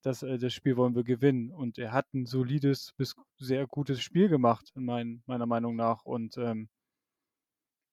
[0.01, 1.51] dass äh, das Spiel wollen wir gewinnen.
[1.51, 6.05] Und er hat ein solides bis sehr gutes Spiel gemacht, in mein, meiner Meinung nach.
[6.05, 6.69] Und ähm,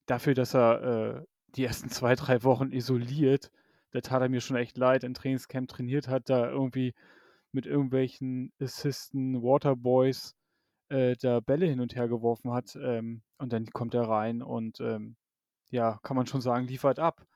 [0.06, 3.50] dafür, dass er äh, die ersten zwei, drei Wochen isoliert,
[3.92, 6.94] da tat er mir schon echt leid, im Trainingscamp trainiert hat, da irgendwie
[7.52, 10.34] mit irgendwelchen Assisten, Waterboys
[10.90, 12.76] äh, da Bälle hin und her geworfen hat.
[12.76, 15.16] Ähm, und dann kommt er rein und ähm,
[15.70, 17.26] ja, kann man schon sagen, liefert ab.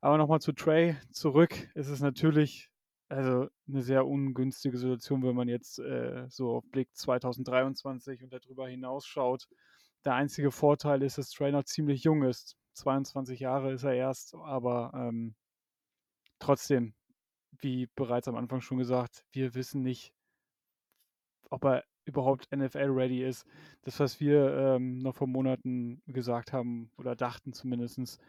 [0.00, 1.70] Aber nochmal zu Trey zurück.
[1.74, 2.70] Es ist natürlich
[3.08, 8.68] also eine sehr ungünstige Situation, wenn man jetzt äh, so auf Blick 2023 und darüber
[8.68, 9.48] hinaus schaut.
[10.04, 12.56] Der einzige Vorteil ist, dass noch ziemlich jung ist.
[12.74, 15.34] 22 Jahre ist er erst, aber ähm,
[16.38, 16.94] trotzdem,
[17.58, 20.12] wie bereits am Anfang schon gesagt, wir wissen nicht,
[21.50, 23.46] ob er überhaupt NFL-ready ist.
[23.82, 28.20] Das, was wir ähm, noch vor Monaten gesagt haben oder dachten zumindest,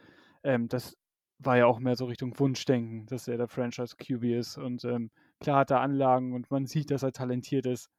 [0.44, 0.98] ähm, das
[1.40, 4.58] war ja auch mehr so Richtung Wunschdenken, dass er der Franchise-QB ist.
[4.58, 7.90] Und ähm, klar hat er Anlagen und man sieht, dass er talentiert ist.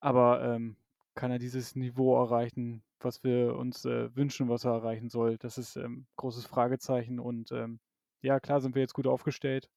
[0.00, 0.76] Aber ähm,
[1.14, 5.38] kann er dieses Niveau erreichen, was wir uns äh, wünschen, was er erreichen soll?
[5.38, 7.18] Das ist ähm, großes Fragezeichen.
[7.18, 7.80] Und ähm,
[8.20, 9.70] ja, klar sind wir jetzt gut aufgestellt.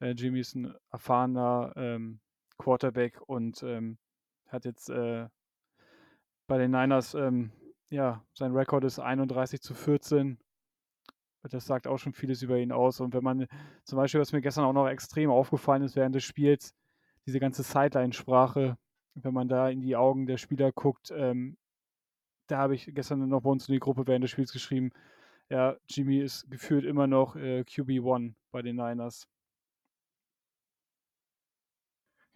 [0.00, 2.20] Äh, Jimmy ist ein erfahrener ähm,
[2.58, 3.98] Quarterback und ähm,
[4.48, 5.28] hat jetzt äh,
[6.46, 7.52] bei den Niners, ähm,
[7.90, 10.38] ja, sein Rekord ist 31 zu 14.
[11.42, 13.00] Das sagt auch schon vieles über ihn aus.
[13.00, 13.46] Und wenn man
[13.84, 16.74] zum Beispiel, was mir gestern auch noch extrem aufgefallen ist während des Spiels,
[17.26, 18.76] diese ganze Sideline-Sprache,
[19.14, 21.56] wenn man da in die Augen der Spieler guckt, ähm,
[22.46, 24.90] da habe ich gestern noch bei uns in die Gruppe während des Spiels geschrieben,
[25.48, 29.26] ja, Jimmy ist gefühlt immer noch äh, QB1 bei den Niners.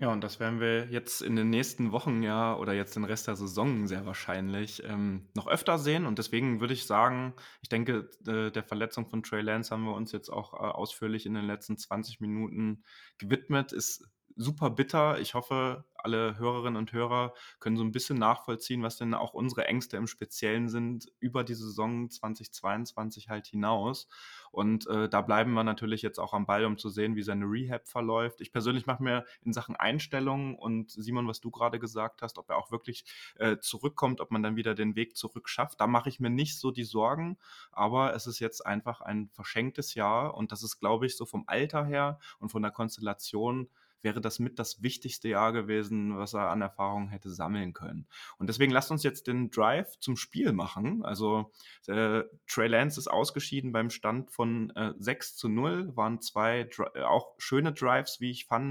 [0.04, 3.26] Ja, und das werden wir jetzt in den nächsten Wochen ja oder jetzt den Rest
[3.26, 6.04] der Saison sehr wahrscheinlich ähm, noch öfter sehen.
[6.04, 9.94] Und deswegen würde ich sagen, ich denke, äh, der Verletzung von Trey Lance haben wir
[9.94, 12.84] uns jetzt auch äh, ausführlich in den letzten 20 Minuten
[13.16, 13.72] gewidmet.
[13.72, 14.06] Ist
[14.37, 15.18] super bitter.
[15.20, 19.66] Ich hoffe, alle Hörerinnen und Hörer können so ein bisschen nachvollziehen, was denn auch unsere
[19.66, 24.07] Ängste im Speziellen sind über die Saison 2022 halt hinaus.
[24.51, 27.47] Und äh, da bleiben wir natürlich jetzt auch am Ball, um zu sehen, wie seine
[27.47, 28.40] Rehab verläuft.
[28.40, 32.51] Ich persönlich mache mir in Sachen Einstellung und Simon, was du gerade gesagt hast, ob
[32.51, 33.05] er auch wirklich
[33.37, 36.59] äh, zurückkommt, ob man dann wieder den Weg zurück schafft, da mache ich mir nicht
[36.59, 37.38] so die Sorgen.
[37.73, 41.44] Aber es ist jetzt einfach ein verschenktes Jahr und das ist, glaube ich, so vom
[41.47, 43.68] Alter her und von der Konstellation
[44.04, 48.06] wäre das mit das wichtigste Jahr gewesen, was er an Erfahrung hätte sammeln können.
[48.38, 51.04] Und deswegen lasst uns jetzt den Drive zum Spiel machen.
[51.04, 51.50] Also
[51.86, 56.84] äh, Trey Lance ist ausgeschieden beim Stand von äh, 6 zu 0, waren zwei Dri
[57.02, 58.64] auch schöne Drives, wie ich fand,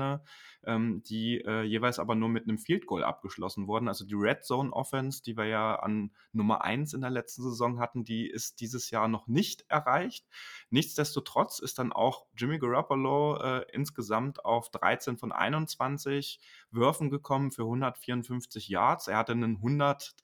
[0.66, 3.88] ähm, die äh, jeweils aber nur mit einem Field Goal abgeschlossen wurden.
[3.88, 7.80] Also die Red Zone Offense, die wir ja an Nummer 1 in der letzten Saison
[7.80, 10.28] hatten, die ist dieses Jahr noch nicht erreicht.
[10.70, 16.40] Nichtsdestotrotz ist dann auch Jimmy Garoppolo äh, insgesamt auf 13 von 21
[16.72, 19.08] Würfen gekommen für 154 Yards.
[19.08, 20.16] Er hatte einen 100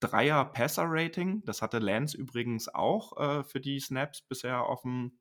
[0.00, 1.42] Dreier Passer Rating.
[1.44, 5.18] Das hatte Lance übrigens auch äh, für die Snaps bisher auf dem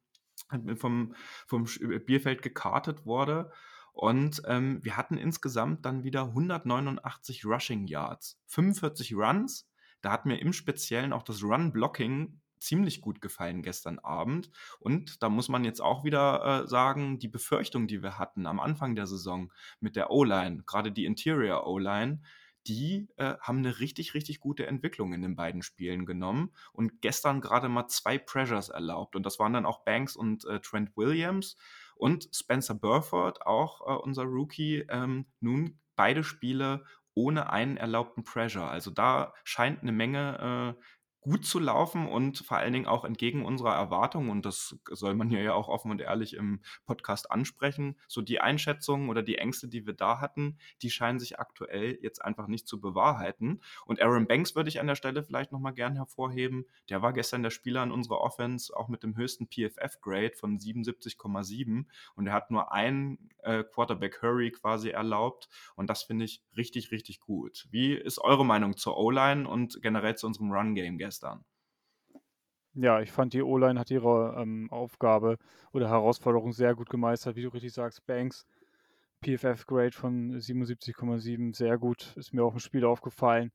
[0.77, 1.15] vom,
[1.47, 3.51] vom Spielfeld gekartet wurde.
[3.99, 9.67] Und ähm, wir hatten insgesamt dann wieder 189 Rushing Yards, 45 Runs.
[9.99, 14.51] Da hat mir im Speziellen auch das Run-Blocking ziemlich gut gefallen gestern Abend.
[14.79, 18.61] Und da muss man jetzt auch wieder äh, sagen, die Befürchtung, die wir hatten am
[18.61, 22.21] Anfang der Saison mit der O-Line, gerade die Interior O-Line,
[22.67, 27.41] die äh, haben eine richtig, richtig gute Entwicklung in den beiden Spielen genommen und gestern
[27.41, 29.17] gerade mal zwei Pressures erlaubt.
[29.17, 31.57] Und das waren dann auch Banks und äh, Trent Williams
[31.99, 38.69] und Spencer Burford, auch äh, unser Rookie, ähm, nun beide Spiele ohne einen erlaubten Pressure.
[38.69, 40.83] Also da scheint eine Menge äh,
[41.21, 45.29] gut zu laufen und vor allen Dingen auch entgegen unserer Erwartungen, und das soll man
[45.29, 49.67] hier ja auch offen und ehrlich im Podcast ansprechen, so die Einschätzungen oder die Ängste,
[49.67, 53.61] die wir da hatten, die scheinen sich aktuell jetzt einfach nicht zu bewahrheiten.
[53.85, 56.65] Und Aaron Banks würde ich an der Stelle vielleicht nochmal gern hervorheben.
[56.89, 61.85] Der war gestern der Spieler in unserer Offense, auch mit dem höchsten PFF-Grade von 77,7
[62.15, 67.19] und er hat nur einen äh, Quarterback-Hurry quasi erlaubt und das finde ich richtig, richtig
[67.19, 67.67] gut.
[67.71, 70.97] Wie ist eure Meinung zur O-Line und generell zu unserem Run-Game?
[71.09, 71.43] Gestern.
[72.75, 75.39] Ja, ich fand, die O-Line hat ihre ähm, Aufgabe
[75.73, 78.05] oder Herausforderung sehr gut gemeistert, wie du richtig sagst.
[78.05, 78.45] Banks,
[79.23, 82.13] PFF-Grade von 77,7, sehr gut.
[82.15, 83.51] Ist mir auch im Spiel aufgefallen,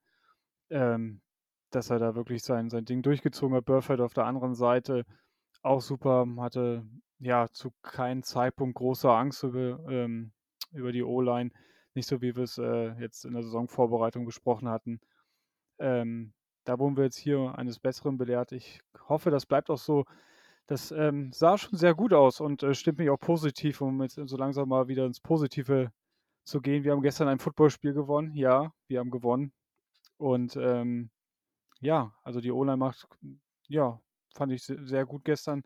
[0.68, 1.20] ähm,
[1.70, 3.66] dass er da wirklich sein, sein Ding durchgezogen hat.
[3.66, 5.04] Burford auf der anderen Seite
[5.62, 6.84] auch super, hatte
[7.20, 10.32] ja zu keinem Zeitpunkt große Angst über, ähm,
[10.72, 11.50] über die O-Line.
[11.94, 14.98] Nicht so, wie wir es äh, jetzt in der Saisonvorbereitung besprochen hatten.
[15.78, 16.34] Ähm,
[16.64, 18.52] da wurden wir jetzt hier eines Besseren belehrt.
[18.52, 20.04] Ich hoffe, das bleibt auch so.
[20.66, 24.14] Das ähm, sah schon sehr gut aus und äh, stimmt mich auch positiv, um jetzt
[24.14, 25.92] so langsam mal wieder ins Positive
[26.44, 26.84] zu gehen.
[26.84, 28.34] Wir haben gestern ein Footballspiel gewonnen.
[28.34, 29.52] Ja, wir haben gewonnen.
[30.16, 31.10] Und ähm,
[31.80, 33.06] ja, also die O-Line macht,
[33.68, 34.00] ja,
[34.34, 35.64] fand ich sehr gut gestern.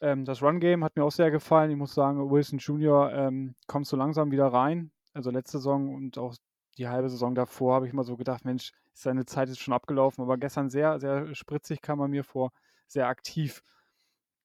[0.00, 1.70] Ähm, das Run-Game hat mir auch sehr gefallen.
[1.70, 3.12] Ich muss sagen, Wilson Jr.
[3.12, 4.90] Ähm, kommt so langsam wieder rein.
[5.14, 6.34] Also letzte Saison und auch
[6.78, 10.22] die halbe Saison davor habe ich mal so gedacht, Mensch, seine Zeit ist schon abgelaufen.
[10.22, 12.50] Aber gestern sehr, sehr spritzig kam er mir vor,
[12.86, 13.62] sehr aktiv.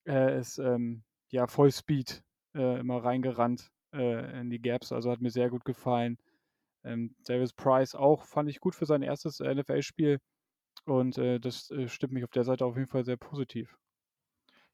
[0.04, 2.24] Er ist ähm, ja voll Speed
[2.56, 6.18] äh, immer reingerannt äh, in die Gaps, also hat mir sehr gut gefallen.
[6.84, 10.20] Ähm, Davis Price auch fand ich gut für sein erstes NFL-Spiel
[10.86, 13.78] und äh, das äh, stimmt mich auf der Seite auf jeden Fall sehr positiv.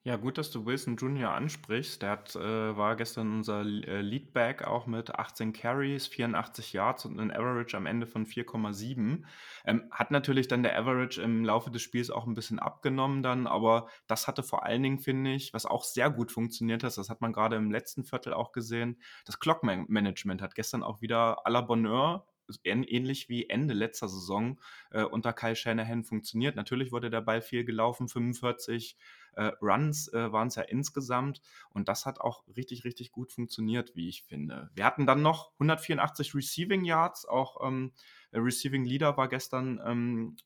[0.05, 1.31] Ja, gut, dass du Wilson Jr.
[1.31, 2.01] ansprichst.
[2.01, 7.17] Der hat, äh, war gestern unser äh, Leadback auch mit 18 Carries, 84 Yards und
[7.17, 9.23] einem Average am Ende von 4,7.
[9.63, 13.47] Ähm, hat natürlich dann der Average im Laufe des Spiels auch ein bisschen abgenommen dann,
[13.47, 17.09] aber das hatte vor allen Dingen, finde ich, was auch sehr gut funktioniert hat, das
[17.09, 21.49] hat man gerade im letzten Viertel auch gesehen, das Clock-Management hat gestern auch wieder à
[21.49, 22.27] la Bonheur
[22.63, 24.60] ähnlich wie Ende letzter Saison
[24.91, 26.56] äh, unter Kyle Shanahan funktioniert.
[26.56, 28.97] Natürlich wurde der Ball viel gelaufen, 45
[29.36, 33.95] äh, Runs äh, waren es ja insgesamt und das hat auch richtig, richtig gut funktioniert,
[33.95, 34.69] wie ich finde.
[34.73, 37.93] Wir hatten dann noch 184 Receiving Yards, auch ähm,
[38.32, 40.38] Receiving Leader war gestern ähm,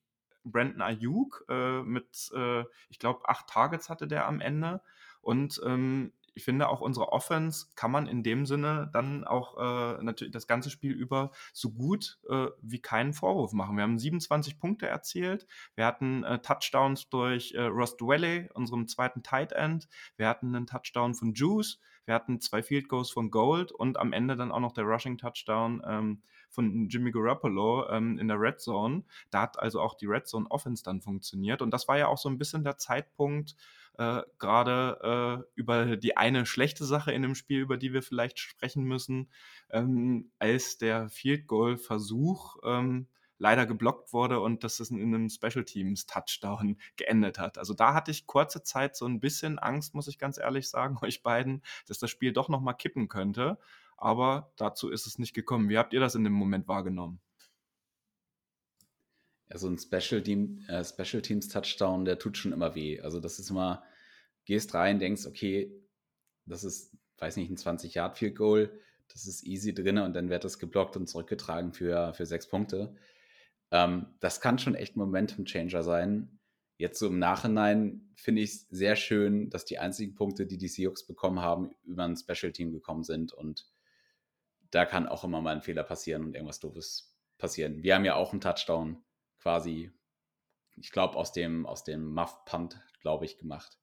[0.43, 4.81] Brandon Ayuk äh, mit, äh, ich glaube, acht Targets hatte der am Ende
[5.21, 10.03] und ähm, ich finde auch unsere Offense kann man in dem Sinne dann auch äh,
[10.03, 13.75] natürlich das ganze Spiel über so gut äh, wie keinen Vorwurf machen.
[13.75, 15.47] Wir haben 27 Punkte erzielt.
[15.73, 19.89] Wir hatten äh, Touchdowns durch äh, Ross Dwelley, unserem zweiten Tight End.
[20.15, 21.79] Wir hatten einen Touchdown von Juice.
[22.05, 25.17] Wir hatten zwei Field Goals von Gold und am Ende dann auch noch der Rushing
[25.17, 26.21] Touchdown ähm,
[26.51, 29.03] von Jimmy Garoppolo ähm, in der Red Zone.
[29.31, 31.63] Da hat also auch die Red Zone Offense dann funktioniert.
[31.63, 33.55] Und das war ja auch so ein bisschen der Zeitpunkt,
[33.97, 38.39] äh, gerade äh, über die eine schlechte Sache in dem Spiel, über die wir vielleicht
[38.39, 39.29] sprechen müssen,
[39.69, 43.07] ähm, als der Field Goal Versuch ähm,
[43.39, 47.57] leider geblockt wurde und dass es in einem Special Teams Touchdown geendet hat.
[47.57, 50.97] Also da hatte ich kurze Zeit so ein bisschen Angst, muss ich ganz ehrlich sagen,
[51.01, 53.57] euch beiden, dass das Spiel doch noch mal kippen könnte.
[53.97, 55.69] Aber dazu ist es nicht gekommen.
[55.69, 57.19] Wie habt ihr das in dem Moment wahrgenommen?
[59.49, 62.99] Ja, so ein Special, Team, äh, Special Teams Touchdown, der tut schon immer weh.
[62.99, 63.83] Also das ist immer,
[64.45, 65.71] gehst rein, denkst, okay,
[66.45, 68.71] das ist, weiß nicht, ein 20 Yard Field Goal,
[69.11, 72.95] das ist easy drin und dann wird das geblockt und zurückgetragen für, für sechs Punkte.
[73.71, 76.39] Ähm, das kann schon echt Momentum Changer sein.
[76.77, 80.67] Jetzt so im Nachhinein finde ich es sehr schön, dass die einzigen Punkte, die die
[80.67, 83.67] Seahawks bekommen haben, über ein Special Team gekommen sind und
[84.71, 87.83] da kann auch immer mal ein Fehler passieren und irgendwas Doofes passieren.
[87.83, 89.01] Wir haben ja auch einen Touchdown
[89.39, 89.91] quasi,
[90.75, 93.77] ich glaube, aus dem, aus dem Muff-Punt, glaube ich, gemacht,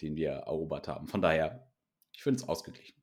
[0.00, 1.08] den wir erobert haben.
[1.08, 1.70] Von daher,
[2.12, 2.99] ich finde es ausgeglichen.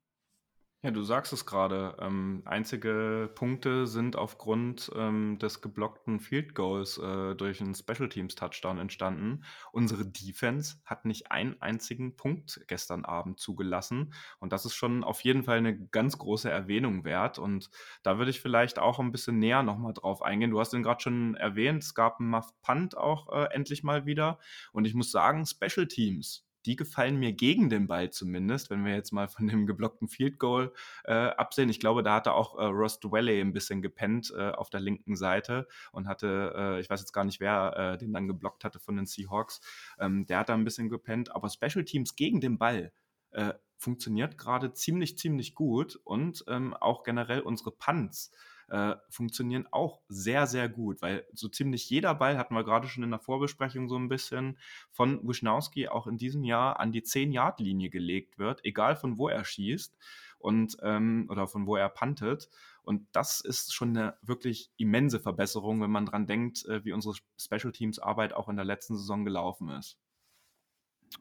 [0.84, 1.98] Ja, du sagst es gerade.
[2.00, 8.36] Ähm, einzige Punkte sind aufgrund ähm, des geblockten Field Goals äh, durch einen Special Teams
[8.36, 9.44] Touchdown entstanden.
[9.72, 14.14] Unsere Defense hat nicht einen einzigen Punkt gestern Abend zugelassen.
[14.40, 17.40] Und das ist schon auf jeden Fall eine ganz große Erwähnung wert.
[17.40, 17.72] Und
[18.04, 20.52] da würde ich vielleicht auch ein bisschen näher nochmal drauf eingehen.
[20.52, 24.06] Du hast ihn gerade schon erwähnt, es gab einen Muff Punt auch äh, endlich mal
[24.06, 24.38] wieder.
[24.74, 28.94] Und ich muss sagen, Special Teams die gefallen mir gegen den Ball zumindest, wenn wir
[28.94, 30.74] jetzt mal von dem geblockten Field Goal
[31.06, 31.70] äh, absehen.
[31.70, 35.16] Ich glaube, da hatte auch äh, Ross Dwelley ein bisschen gepennt äh, auf der linken
[35.16, 38.80] Seite und hatte, äh, ich weiß jetzt gar nicht, wer äh, den dann geblockt hatte
[38.80, 39.62] von den Seahawks.
[39.98, 42.92] Ähm, der hat da ein bisschen gepennt, aber Special Teams gegen den Ball
[43.32, 48.32] äh, funktioniert gerade ziemlich, ziemlich gut und ähm, auch generell unsere Punts
[48.70, 53.04] äh, funktionieren auch sehr, sehr gut, weil so ziemlich jeder Ball, hatten wir gerade schon
[53.04, 54.58] in der Vorbesprechung so ein bisschen,
[54.92, 59.46] von Wischnowski auch in diesem Jahr an die 10-Yard-Linie gelegt wird, egal von wo er
[59.46, 59.98] schießt
[60.40, 62.50] und ähm, oder von wo er puntet.
[62.84, 67.16] Und das ist schon eine wirklich immense Verbesserung, wenn man dran denkt, äh, wie unsere
[67.38, 69.98] Special Teams Arbeit auch in der letzten Saison gelaufen ist.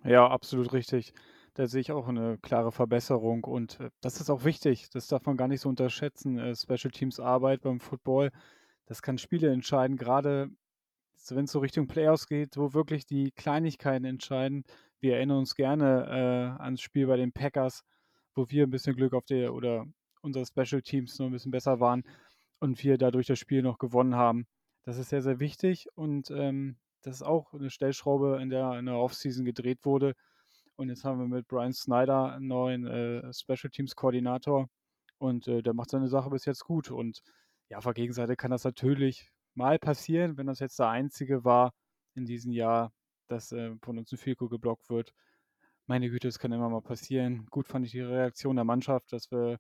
[0.05, 1.13] Ja, absolut richtig.
[1.57, 4.91] Da sehe ich auch eine klare Verbesserung und, äh, das ist auch wichtig.
[4.91, 8.31] Das darf man gar nicht so unterschätzen, äh, Special Teams Arbeit beim Football.
[8.85, 10.51] Das kann Spiele entscheiden, gerade
[11.31, 14.65] wenn es so Richtung Playoffs geht, wo wirklich die Kleinigkeiten entscheiden.
[15.01, 17.85] Wir erinnern uns gerne, äh, ans Spiel bei den Packers,
[18.35, 19.87] wo wir ein bisschen Glück auf der oder
[20.21, 22.05] unsere Special Teams noch ein bisschen besser waren
[22.61, 24.47] und wir dadurch das Spiel noch gewonnen haben.
[24.85, 28.87] Das ist sehr, sehr wichtig und, ähm, das ist auch eine Stellschraube, in der in
[28.87, 30.15] der Offseason gedreht wurde.
[30.77, 34.69] Und jetzt haben wir mit Brian Snyder einen neuen äh, Special Teams Koordinator
[35.19, 36.91] und äh, der macht seine Sache bis jetzt gut.
[36.91, 37.23] Und
[37.71, 41.73] ja, auf der Gegenseite kann das natürlich mal passieren, wenn das jetzt der einzige war
[42.15, 42.93] in diesem Jahr,
[43.29, 45.13] dass äh, von uns ein Fico geblockt wird.
[45.87, 47.47] Meine Güte, das kann immer mal passieren.
[47.51, 49.59] Gut fand ich die Reaktion der Mannschaft, dass wir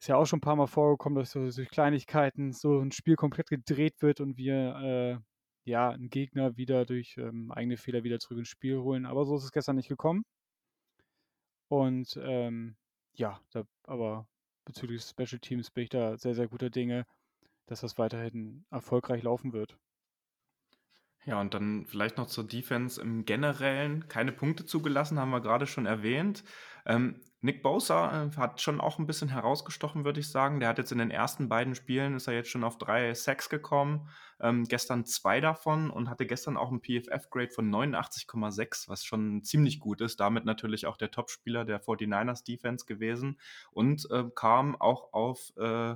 [0.00, 3.48] ist ja auch schon ein paar Mal vorgekommen, dass durch Kleinigkeiten so ein Spiel komplett
[3.48, 5.18] gedreht wird und wir äh,
[5.68, 9.06] ja, einen Gegner wieder durch ähm, eigene Fehler wieder zurück ins Spiel holen.
[9.06, 10.24] Aber so ist es gestern nicht gekommen.
[11.68, 12.76] Und ähm,
[13.14, 14.26] ja, da, aber
[14.64, 17.06] bezüglich Special Teams bin ich da sehr, sehr guter Dinge,
[17.66, 19.76] dass das weiterhin erfolgreich laufen wird.
[21.24, 24.08] Ja, und dann vielleicht noch zur Defense im Generellen.
[24.08, 26.42] Keine Punkte zugelassen, haben wir gerade schon erwähnt.
[26.86, 30.58] Ähm, Nick Bosa äh, hat schon auch ein bisschen herausgestochen, würde ich sagen.
[30.58, 33.48] Der hat jetzt in den ersten beiden Spielen, ist er jetzt schon auf drei Sacks
[33.48, 34.08] gekommen.
[34.40, 39.78] Ähm, gestern zwei davon und hatte gestern auch ein PFF-Grade von 89,6, was schon ziemlich
[39.78, 40.18] gut ist.
[40.18, 43.38] Damit natürlich auch der Topspieler der 49ers Defense gewesen
[43.70, 45.94] und äh, kam auch auf äh,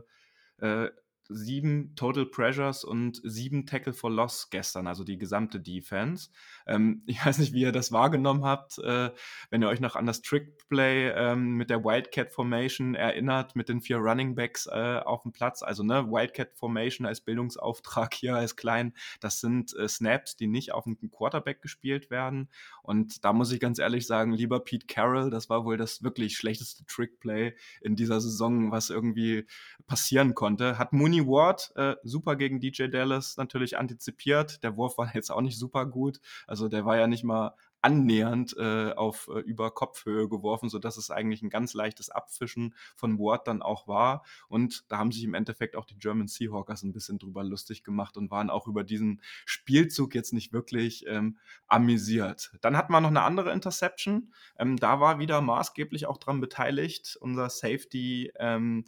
[0.58, 0.90] äh,
[1.28, 6.30] sieben Total Pressures und sieben Tackle for Loss gestern, also die gesamte Defense.
[6.66, 9.10] Ähm, ich weiß nicht, wie ihr das wahrgenommen habt, äh,
[9.50, 13.80] wenn ihr euch noch an das Trick-Play ähm, mit der Wildcat Formation erinnert, mit den
[13.80, 15.62] vier Running Backs äh, auf dem Platz.
[15.62, 20.72] Also ne, Wildcat Formation als Bildungsauftrag hier als klein, das sind äh, Snaps, die nicht
[20.72, 22.48] auf einen Quarterback gespielt werden.
[22.82, 26.36] Und da muss ich ganz ehrlich sagen, lieber Pete Carroll, das war wohl das wirklich
[26.36, 29.46] schlechteste Trick-Play in dieser Saison, was irgendwie
[29.86, 30.78] passieren konnte.
[30.78, 34.62] Hat Mooney Ward äh, super gegen DJ Dallas natürlich antizipiert.
[34.62, 36.20] Der Wurf war jetzt auch nicht super gut.
[36.46, 41.10] Also der war ja nicht mal annähernd äh, auf äh, über Kopfhöhe geworfen, sodass es
[41.10, 44.24] eigentlich ein ganz leichtes Abfischen von Ward dann auch war.
[44.48, 48.16] Und da haben sich im Endeffekt auch die German Seahawkers ein bisschen drüber lustig gemacht
[48.16, 52.52] und waren auch über diesen Spielzug jetzt nicht wirklich ähm, amüsiert.
[52.62, 54.32] Dann hatten wir noch eine andere Interception.
[54.58, 58.32] Ähm, da war wieder maßgeblich auch dran beteiligt unser Safety.
[58.38, 58.84] Ähm,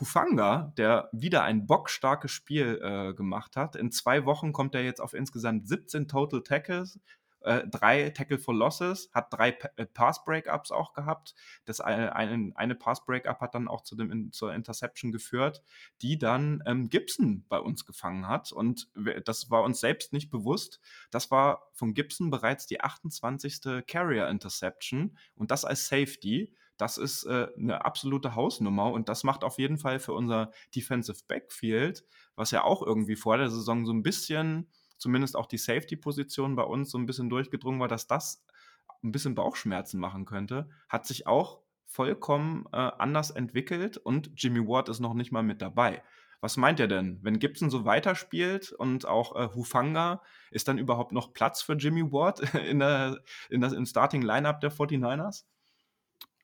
[0.00, 3.76] Hufanga, der wieder ein bockstarkes Spiel äh, gemacht hat.
[3.76, 7.00] In zwei Wochen kommt er jetzt auf insgesamt 17 Total Tackles,
[7.40, 11.34] äh, drei Tackle for Losses, hat drei P äh, Pass Breakups auch gehabt.
[11.64, 15.62] Das eine, eine, eine Pass Breakup hat dann auch zu dem, zur Interception geführt,
[16.02, 18.52] die dann ähm, Gibson bei uns gefangen hat.
[18.52, 18.88] Und
[19.24, 20.80] das war uns selbst nicht bewusst.
[21.10, 23.86] Das war von Gibson bereits die 28.
[23.86, 29.44] Carrier Interception und das als Safety das ist äh, eine absolute Hausnummer und das macht
[29.44, 32.04] auf jeden Fall für unser Defensive Backfield,
[32.36, 36.62] was ja auch irgendwie vor der Saison so ein bisschen, zumindest auch die Safety-Position bei
[36.62, 38.44] uns so ein bisschen durchgedrungen war, dass das
[39.02, 44.88] ein bisschen Bauchschmerzen machen könnte, hat sich auch vollkommen äh, anders entwickelt und Jimmy Ward
[44.88, 46.02] ist noch nicht mal mit dabei.
[46.40, 47.18] Was meint ihr denn?
[47.22, 52.12] Wenn Gibson so weiterspielt und auch äh, Hufanga, ist dann überhaupt noch Platz für Jimmy
[52.12, 53.18] Ward in der,
[53.50, 55.44] in das, im Starting Lineup der 49ers?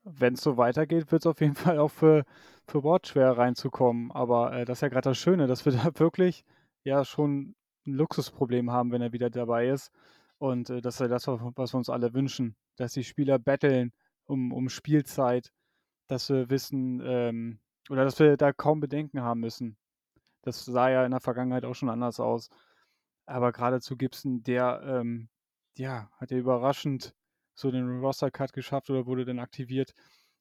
[0.05, 2.25] Wenn es so weitergeht, wird es auf jeden Fall auch für,
[2.67, 4.13] für Ward schwer reinzukommen.
[4.13, 6.45] Aber äh, das ist ja gerade das Schöne, dass wir da wirklich
[6.85, 7.55] ja schon
[7.87, 9.91] ein Luxusproblem haben, wenn er wieder dabei ist.
[10.39, 13.93] Und äh, das ist ja das, was wir uns alle wünschen, dass die Spieler betteln
[14.27, 15.53] um, um Spielzeit,
[16.09, 19.77] dass wir wissen, ähm, oder dass wir da kaum Bedenken haben müssen.
[20.43, 22.49] Das sah ja in der Vergangenheit auch schon anders aus.
[23.27, 25.29] Aber gerade zu Gibson, der ähm,
[25.77, 27.15] ja, hat ja überraschend
[27.55, 29.95] so den Roster-Cut geschafft oder wurde dann aktiviert.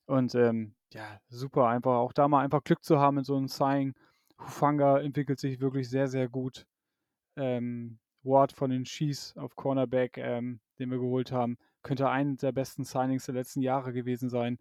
[0.06, 3.48] Und ähm, ja, super, einfach auch da mal einfach Glück zu haben in so einem
[3.48, 3.94] Signing.
[4.40, 6.66] Hufanga entwickelt sich wirklich sehr, sehr gut.
[7.36, 12.52] Ähm, Ward von den Chiefs auf Cornerback, ähm, den wir geholt haben, könnte ein der
[12.52, 14.60] besten Signings der letzten Jahre gewesen sein.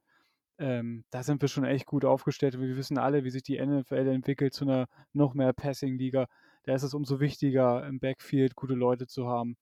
[0.59, 2.61] Ähm, da sind wir schon echt gut aufgestellt.
[2.61, 6.27] Wir wissen alle, wie sich die NFL entwickelt zu einer noch mehr Passing-Liga.
[6.65, 9.57] Da ist es umso wichtiger, im Backfield gute Leute zu haben.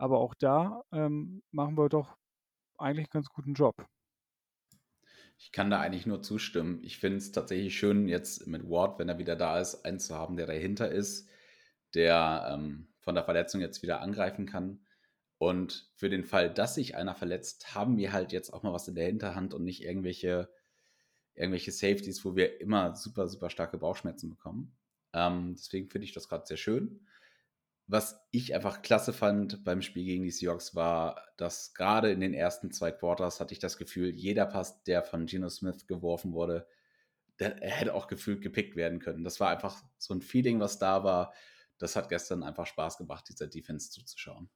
[0.00, 2.16] Aber auch da ähm, machen wir doch
[2.78, 3.74] eigentlich einen ganz guten Job.
[5.36, 6.80] Ich kann da eigentlich nur zustimmen.
[6.82, 10.14] Ich finde es tatsächlich schön, jetzt mit Ward, wenn er wieder da ist, einen zu
[10.14, 11.28] haben, der dahinter ist,
[11.92, 14.86] der ähm, von der Verletzung jetzt wieder angreifen kann.
[15.36, 18.88] Und für den Fall, dass sich einer verletzt, haben wir halt jetzt auch mal was
[18.88, 20.50] in der Hinterhand und nicht irgendwelche,
[21.34, 24.78] irgendwelche Safeties, wo wir immer super, super starke Bauchschmerzen bekommen.
[25.12, 27.06] Ähm, deswegen finde ich das gerade sehr schön.
[27.92, 32.34] Was ich einfach klasse fand beim Spiel gegen die Seahawks war, dass gerade in den
[32.34, 36.68] ersten zwei Quarters hatte ich das Gefühl, jeder Pass, der von Geno Smith geworfen wurde,
[37.40, 39.24] der, er hätte auch gefühlt gepickt werden können.
[39.24, 41.34] Das war einfach so ein Feeling, was da war.
[41.78, 44.48] Das hat gestern einfach Spaß gemacht, dieser Defense zuzuschauen.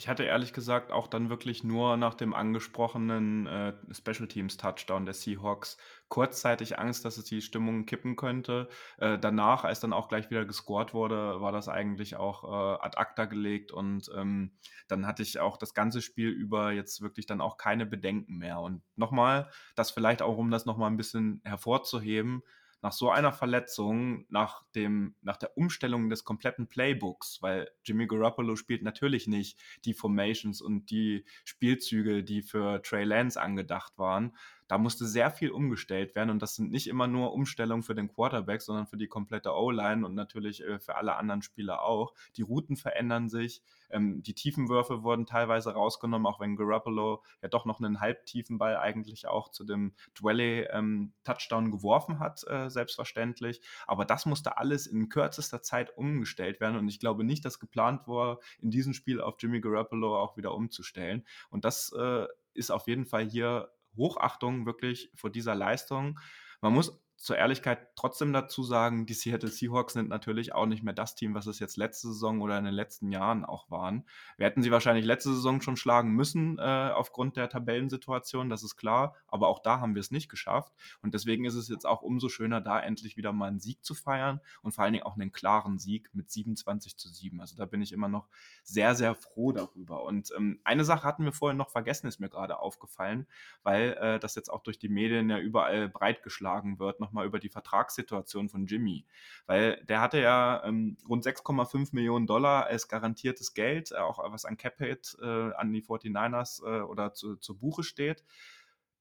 [0.00, 5.04] Ich hatte ehrlich gesagt auch dann wirklich nur nach dem angesprochenen äh, Special Teams Touchdown
[5.04, 5.76] der Seahawks
[6.08, 8.70] kurzzeitig Angst, dass es die Stimmung kippen könnte.
[8.96, 12.96] Äh, danach, als dann auch gleich wieder gescored wurde, war das eigentlich auch äh, ad
[12.96, 14.52] acta gelegt und ähm,
[14.88, 18.58] dann hatte ich auch das ganze Spiel über jetzt wirklich dann auch keine Bedenken mehr.
[18.58, 22.42] Und nochmal, das vielleicht auch, um das nochmal ein bisschen hervorzuheben,
[22.82, 28.56] nach so einer Verletzung, nach, dem, nach der Umstellung des kompletten Playbooks, weil Jimmy Garoppolo
[28.56, 34.36] spielt natürlich nicht die Formations und die Spielzüge, die für Trey Lance angedacht waren,
[34.70, 38.06] da musste sehr viel umgestellt werden und das sind nicht immer nur Umstellungen für den
[38.06, 42.14] Quarterback, sondern für die komplette O-Line und natürlich äh, für alle anderen Spieler auch.
[42.36, 47.64] Die Routen verändern sich, ähm, die Tiefenwürfe wurden teilweise rausgenommen, auch wenn Garoppolo ja doch
[47.64, 53.62] noch einen halbtiefen Ball eigentlich auch zu dem Dwelle ähm, geworfen hat, äh, selbstverständlich.
[53.88, 58.06] Aber das musste alles in kürzester Zeit umgestellt werden und ich glaube nicht, dass geplant
[58.06, 61.26] war, in diesem Spiel auf Jimmy Garoppolo auch wieder umzustellen.
[61.50, 63.68] Und das äh, ist auf jeden Fall hier
[64.00, 66.18] Hochachtung wirklich vor dieser Leistung.
[66.60, 70.94] Man muss zur Ehrlichkeit trotzdem dazu sagen, die Seattle Seahawks sind natürlich auch nicht mehr
[70.94, 74.06] das Team, was es jetzt letzte Saison oder in den letzten Jahren auch waren.
[74.38, 76.62] Wir hätten sie wahrscheinlich letzte Saison schon schlagen müssen äh,
[76.94, 81.12] aufgrund der Tabellensituation, das ist klar, aber auch da haben wir es nicht geschafft und
[81.12, 84.40] deswegen ist es jetzt auch umso schöner, da endlich wieder mal einen Sieg zu feiern
[84.62, 87.38] und vor allen Dingen auch einen klaren Sieg mit 27 zu 7.
[87.42, 88.28] Also da bin ich immer noch
[88.62, 90.04] sehr, sehr froh darüber.
[90.04, 93.26] Und ähm, eine Sache hatten wir vorhin noch vergessen, ist mir gerade aufgefallen,
[93.62, 97.38] weil äh, das jetzt auch durch die Medien ja überall breitgeschlagen wird, noch nochmal über
[97.38, 99.04] die Vertragssituation von Jimmy.
[99.46, 104.44] Weil der hatte ja ähm, rund 6,5 Millionen Dollar als garantiertes Geld, äh, auch was
[104.44, 108.24] an Capit äh, an die 49ers äh, oder zu, zur Buche steht.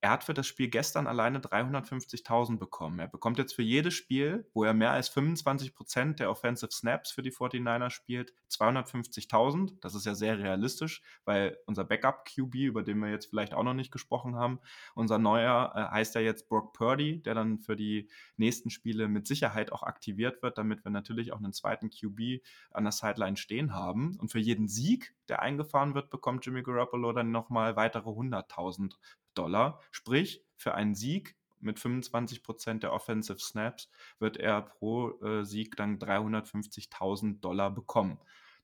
[0.01, 2.99] Er hat für das Spiel gestern alleine 350.000 bekommen.
[2.99, 7.11] Er bekommt jetzt für jedes Spiel, wo er mehr als 25 Prozent der Offensive Snaps
[7.11, 9.73] für die 49ers spielt, 250.000.
[9.81, 13.73] Das ist ja sehr realistisch, weil unser Backup-QB, über den wir jetzt vielleicht auch noch
[13.73, 14.59] nicht gesprochen haben,
[14.95, 19.27] unser neuer äh, heißt ja jetzt Brock Purdy, der dann für die nächsten Spiele mit
[19.27, 22.41] Sicherheit auch aktiviert wird, damit wir natürlich auch einen zweiten QB
[22.71, 24.17] an der Sideline stehen haben.
[24.17, 28.95] Und für jeden Sieg, der eingefahren wird, bekommt Jimmy Garoppolo dann nochmal weitere 100.000
[29.39, 29.79] Dollar.
[29.91, 35.77] Sprich, für einen Sieg mit 25 Prozent der Offensive Snaps wird er pro äh, Sieg
[35.77, 38.19] dann 350.000 Dollar bekommen.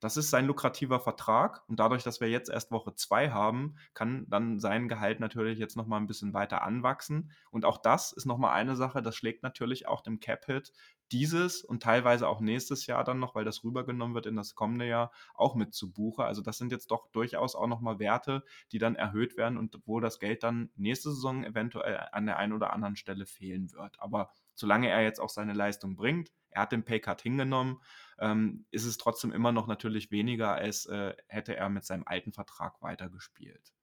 [0.06, 4.28] Das ist sein lukrativer Vertrag und dadurch, dass wir jetzt erst Woche zwei haben, kann
[4.30, 7.32] dann sein Gehalt natürlich jetzt nochmal ein bisschen weiter anwachsen.
[7.50, 10.74] Und auch das ist nochmal eine Sache, das schlägt natürlich auch dem Cap-Hit
[11.12, 14.86] dieses und teilweise auch nächstes Jahr dann noch, weil das rübergenommen wird in das kommende
[14.86, 16.24] Jahr, auch mit zu Buche.
[16.24, 20.00] Also das sind jetzt doch durchaus auch nochmal Werte, die dann erhöht werden und wo
[20.00, 24.00] das Geld dann nächste Saison eventuell an der einen oder anderen Stelle fehlen wird.
[24.00, 27.82] Aber solange er jetzt auch seine Leistung bringt, er hat den Paycard hingenommen,
[28.18, 32.32] ähm, ist es trotzdem immer noch natürlich weniger, als äh, hätte er mit seinem alten
[32.32, 33.74] Vertrag weitergespielt.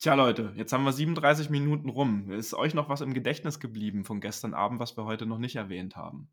[0.00, 2.30] Tja, Leute, jetzt haben wir 37 Minuten rum.
[2.30, 5.56] Ist euch noch was im Gedächtnis geblieben von gestern Abend, was wir heute noch nicht
[5.56, 6.30] erwähnt haben?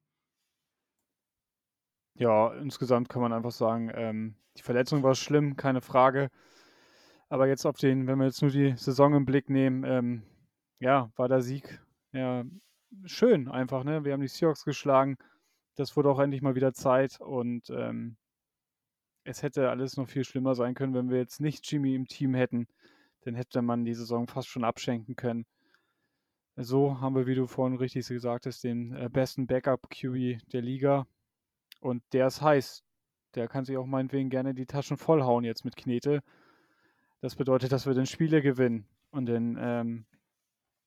[2.13, 6.29] Ja, insgesamt kann man einfach sagen, ähm, die Verletzung war schlimm, keine Frage.
[7.27, 10.23] Aber jetzt auf den, wenn wir jetzt nur die Saison im Blick nehmen, ähm,
[10.79, 11.81] ja, war der Sieg
[12.13, 12.43] ja
[13.05, 14.03] schön einfach, ne?
[14.05, 15.17] Wir haben die Seahawks geschlagen.
[15.75, 18.17] Das wurde auch endlich mal wieder Zeit und ähm,
[19.25, 22.33] es hätte alles noch viel schlimmer sein können, wenn wir jetzt nicht Jimmy im Team
[22.33, 22.67] hätten.
[23.21, 25.45] Dann hätte man die Saison fast schon abschenken können.
[26.55, 31.05] So haben wir, wie du vorhin richtig gesagt hast, den äh, besten Backup-QB der Liga.
[31.81, 32.83] Und der ist heiß.
[33.33, 36.21] Der kann sich auch meinetwegen gerne die Taschen vollhauen jetzt mit Knete.
[37.19, 38.87] Das bedeutet, dass wir den Spiele gewinnen.
[39.11, 40.05] Und dann ähm,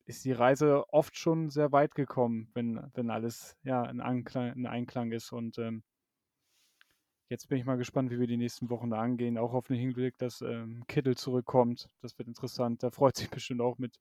[0.09, 4.65] ist die Reise oft schon sehr weit gekommen, wenn, wenn alles ja in Einklang, in
[4.65, 5.31] Einklang ist.
[5.31, 5.83] Und ähm,
[7.29, 9.37] jetzt bin ich mal gespannt, wie wir die nächsten Wochen da angehen.
[9.37, 11.91] Auch auf den Hinblick, dass ähm, Kittel zurückkommt.
[12.01, 12.81] Das wird interessant.
[12.81, 13.99] Da freut sich bestimmt auch mit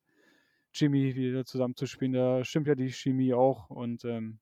[0.73, 2.15] Jimmy wieder zusammen zu spielen.
[2.15, 3.69] Da stimmt ja die Chemie auch.
[3.69, 4.39] Und ähm,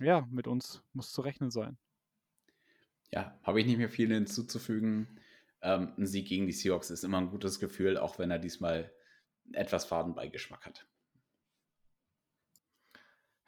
[0.00, 1.78] ja, mit uns muss zu rechnen sein.
[3.10, 5.18] Ja, habe ich nicht mehr viel hinzuzufügen.
[5.62, 8.92] Ähm, ein Sieg gegen die Seahawks ist immer ein gutes Gefühl, auch wenn er diesmal
[9.52, 10.86] etwas Fadenbeigeschmack hat.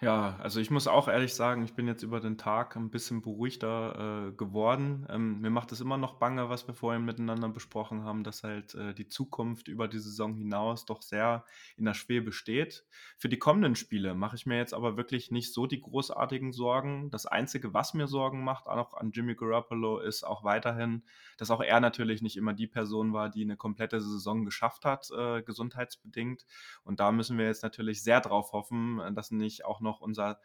[0.02, 3.22] Ja, also ich muss auch ehrlich sagen, ich bin jetzt über den Tag ein bisschen
[3.22, 5.06] beruhigter äh, geworden.
[5.08, 8.74] Ähm, mir macht es immer noch bange, was wir vorhin miteinander besprochen haben, dass halt
[8.74, 11.46] äh, die Zukunft über die Saison hinaus doch sehr
[11.78, 12.84] in der Schwebe steht.
[13.16, 17.08] Für die kommenden Spiele mache ich mir jetzt aber wirklich nicht so die großartigen Sorgen.
[17.10, 21.04] Das Einzige, was mir Sorgen macht, auch an Jimmy Garoppolo, ist auch weiterhin,
[21.38, 25.08] dass auch er natürlich nicht immer die Person war, die eine komplette Saison geschafft hat,
[25.16, 26.44] äh, gesundheitsbedingt.
[26.84, 30.40] Und da müssen wir jetzt natürlich sehr drauf hoffen, dass nicht auch noch unser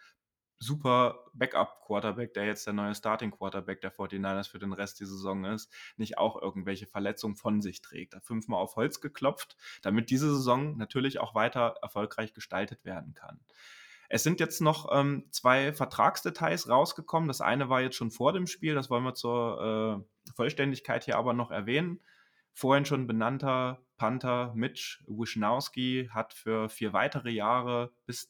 [0.61, 5.73] super Backup-Quarterback, der jetzt der neue Starting-Quarterback der 49ers für den Rest der Saison ist,
[5.97, 8.13] nicht auch irgendwelche Verletzungen von sich trägt.
[8.13, 13.39] Da fünfmal auf Holz geklopft, damit diese Saison natürlich auch weiter erfolgreich gestaltet werden kann.
[14.07, 17.27] Es sind jetzt noch ähm, zwei Vertragsdetails rausgekommen.
[17.27, 21.17] Das eine war jetzt schon vor dem Spiel, das wollen wir zur äh, Vollständigkeit hier
[21.17, 22.01] aber noch erwähnen.
[22.53, 28.27] Vorhin schon benannter Panther Mitch Wisnowski hat für vier weitere Jahre bis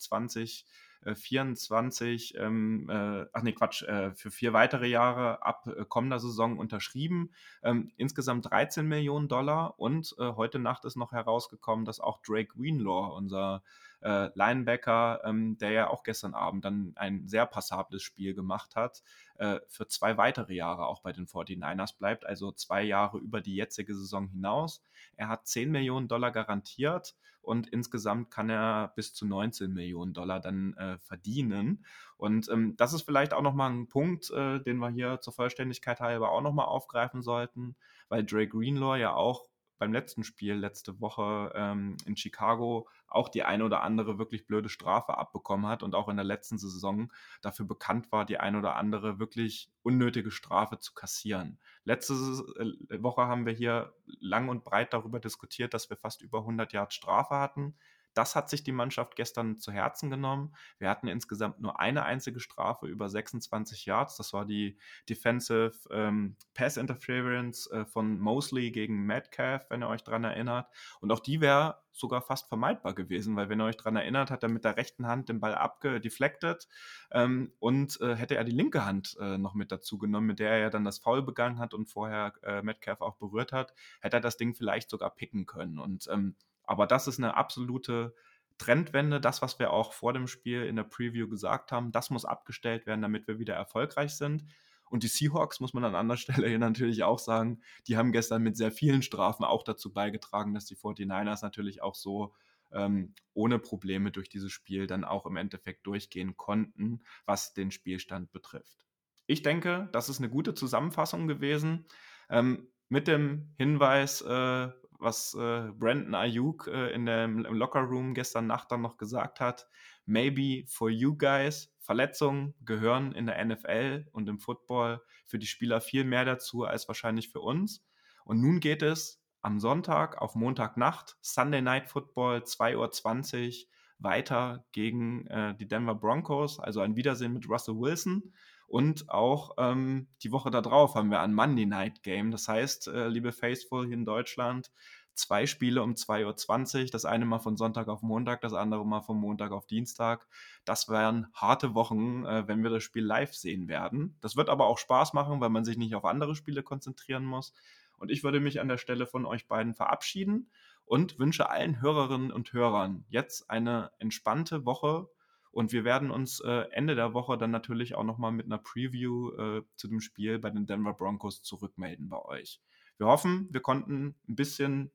[1.04, 5.86] 20 24, äh, ähm, äh, ach nee, Quatsch, äh, für vier weitere Jahre ab äh,
[5.86, 7.32] kommender Saison unterschrieben.
[7.64, 12.54] Ähm, insgesamt 13 Millionen Dollar und äh, heute Nacht ist noch herausgekommen, dass auch Drake
[12.56, 13.64] Greenlaw, unser
[14.02, 19.04] äh, Linebacker, ähm, der ja auch gestern Abend dann ein sehr passables Spiel gemacht hat,
[19.36, 23.56] äh, für zwei weitere Jahre auch bei den 49ers bleibt, also zwei Jahre über die
[23.56, 24.84] jetzige Saison hinaus.
[25.16, 30.40] Er hat 10 Millionen Dollar garantiert und insgesamt kann er bis zu 19 Millionen Dollar
[30.40, 31.86] dann äh, verdienen.
[32.18, 36.00] Und ähm, das ist vielleicht auch nochmal ein Punkt, äh, den wir hier zur Vollständigkeit
[36.00, 37.76] halber auch nochmal aufgreifen sollten,
[38.10, 39.48] weil Dre Greenlaw ja auch
[39.82, 44.70] beim letzten Spiel letzte Woche ähm, in Chicago auch die eine oder andere wirklich blöde
[44.70, 47.12] Strafe abbekommen hat und auch in der letzten Saison
[47.42, 51.58] dafür bekannt war, die eine oder andere wirklich unnötige Strafe zu kassieren.
[51.84, 56.42] Letzte äh, Woche haben wir hier lang und breit darüber diskutiert, dass wir fast über
[56.42, 57.76] 100 Yards Strafe hatten.
[58.14, 60.56] Das hat sich die Mannschaft gestern zu Herzen genommen.
[60.78, 64.18] Wir hatten insgesamt nur eine einzige Strafe über 26 Yards.
[64.18, 64.78] Das war die
[65.10, 70.68] Defensive ähm, Pass Interference äh, von Mosley gegen Metcalf, wenn ihr euch daran erinnert.
[71.00, 74.44] Und auch die wäre sogar fast vermeidbar gewesen, weil wenn ihr euch daran erinnert, hat
[74.44, 76.68] er mit der rechten Hand den Ball abgedeflected
[77.12, 80.52] ähm, und äh, hätte er die linke Hand äh, noch mit dazu genommen, mit der
[80.52, 84.22] er dann das Foul begangen hat und vorher äh, Metcalf auch berührt hat, hätte er
[84.22, 85.80] das Ding vielleicht sogar picken können.
[85.80, 88.16] Und ähm, aber das ist eine absolute
[88.58, 89.20] Trendwende.
[89.20, 92.86] Das, was wir auch vor dem Spiel in der Preview gesagt haben, das muss abgestellt
[92.86, 94.46] werden, damit wir wieder erfolgreich sind.
[94.90, 98.44] Und die Seahawks, muss man an anderer Stelle hier natürlich auch sagen, die haben gestern
[98.44, 102.34] mit sehr vielen Strafen auch dazu beigetragen, dass die 49ers natürlich auch so
[102.74, 108.32] ähm, ohne Probleme durch dieses Spiel dann auch im Endeffekt durchgehen konnten, was den Spielstand
[108.32, 108.86] betrifft.
[109.28, 111.86] Ich denke, das ist eine gute Zusammenfassung gewesen.
[112.30, 114.70] Ähm, mit dem Hinweis, äh,
[115.02, 119.68] was äh, Brandon Ayuk äh, in dem, im Lockerroom gestern Nacht dann noch gesagt hat.
[120.06, 121.74] Maybe for you guys.
[121.80, 126.88] Verletzungen gehören in der NFL und im Football für die Spieler viel mehr dazu als
[126.88, 127.84] wahrscheinlich für uns.
[128.24, 135.28] Und nun geht es am Sonntag auf Montagnacht, Sunday Night Football, 2.20 Uhr, weiter gegen
[135.28, 136.60] äh, die Denver Broncos.
[136.60, 138.34] Also ein Wiedersehen mit Russell Wilson.
[138.72, 142.32] Und auch ähm, die Woche darauf haben wir ein Monday Night Game.
[142.32, 144.72] Das heißt, äh, liebe Faithful hier in Deutschland,
[145.14, 146.90] zwei Spiele um 2.20 Uhr.
[146.90, 150.26] Das eine mal von Sonntag auf Montag, das andere mal von Montag auf Dienstag.
[150.64, 154.16] Das wären harte Wochen, äh, wenn wir das Spiel live sehen werden.
[154.22, 157.54] Das wird aber auch Spaß machen, weil man sich nicht auf andere Spiele konzentrieren muss.
[157.98, 160.50] Und ich würde mich an der Stelle von euch beiden verabschieden
[160.86, 165.10] und wünsche allen Hörerinnen und Hörern jetzt eine entspannte Woche
[165.52, 169.32] und wir werden uns äh, Ende der Woche dann natürlich auch nochmal mit einer Preview
[169.32, 172.62] äh, zu dem Spiel bei den Denver Broncos zurückmelden bei euch.
[172.98, 174.92] Wir hoffen, wir konnten ein bisschen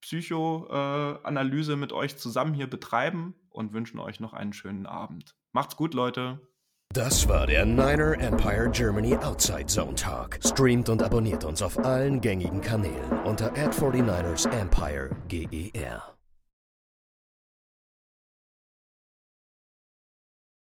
[0.00, 5.34] Psychoanalyse äh, mit euch zusammen hier betreiben und wünschen euch noch einen schönen Abend.
[5.52, 6.40] Macht's gut, Leute.
[6.94, 10.38] Das war der Niner Empire Germany Outside Zone Talk.
[10.42, 16.15] Streamt und abonniert uns auf allen gängigen Kanälen unter ad 49 ersempire GER.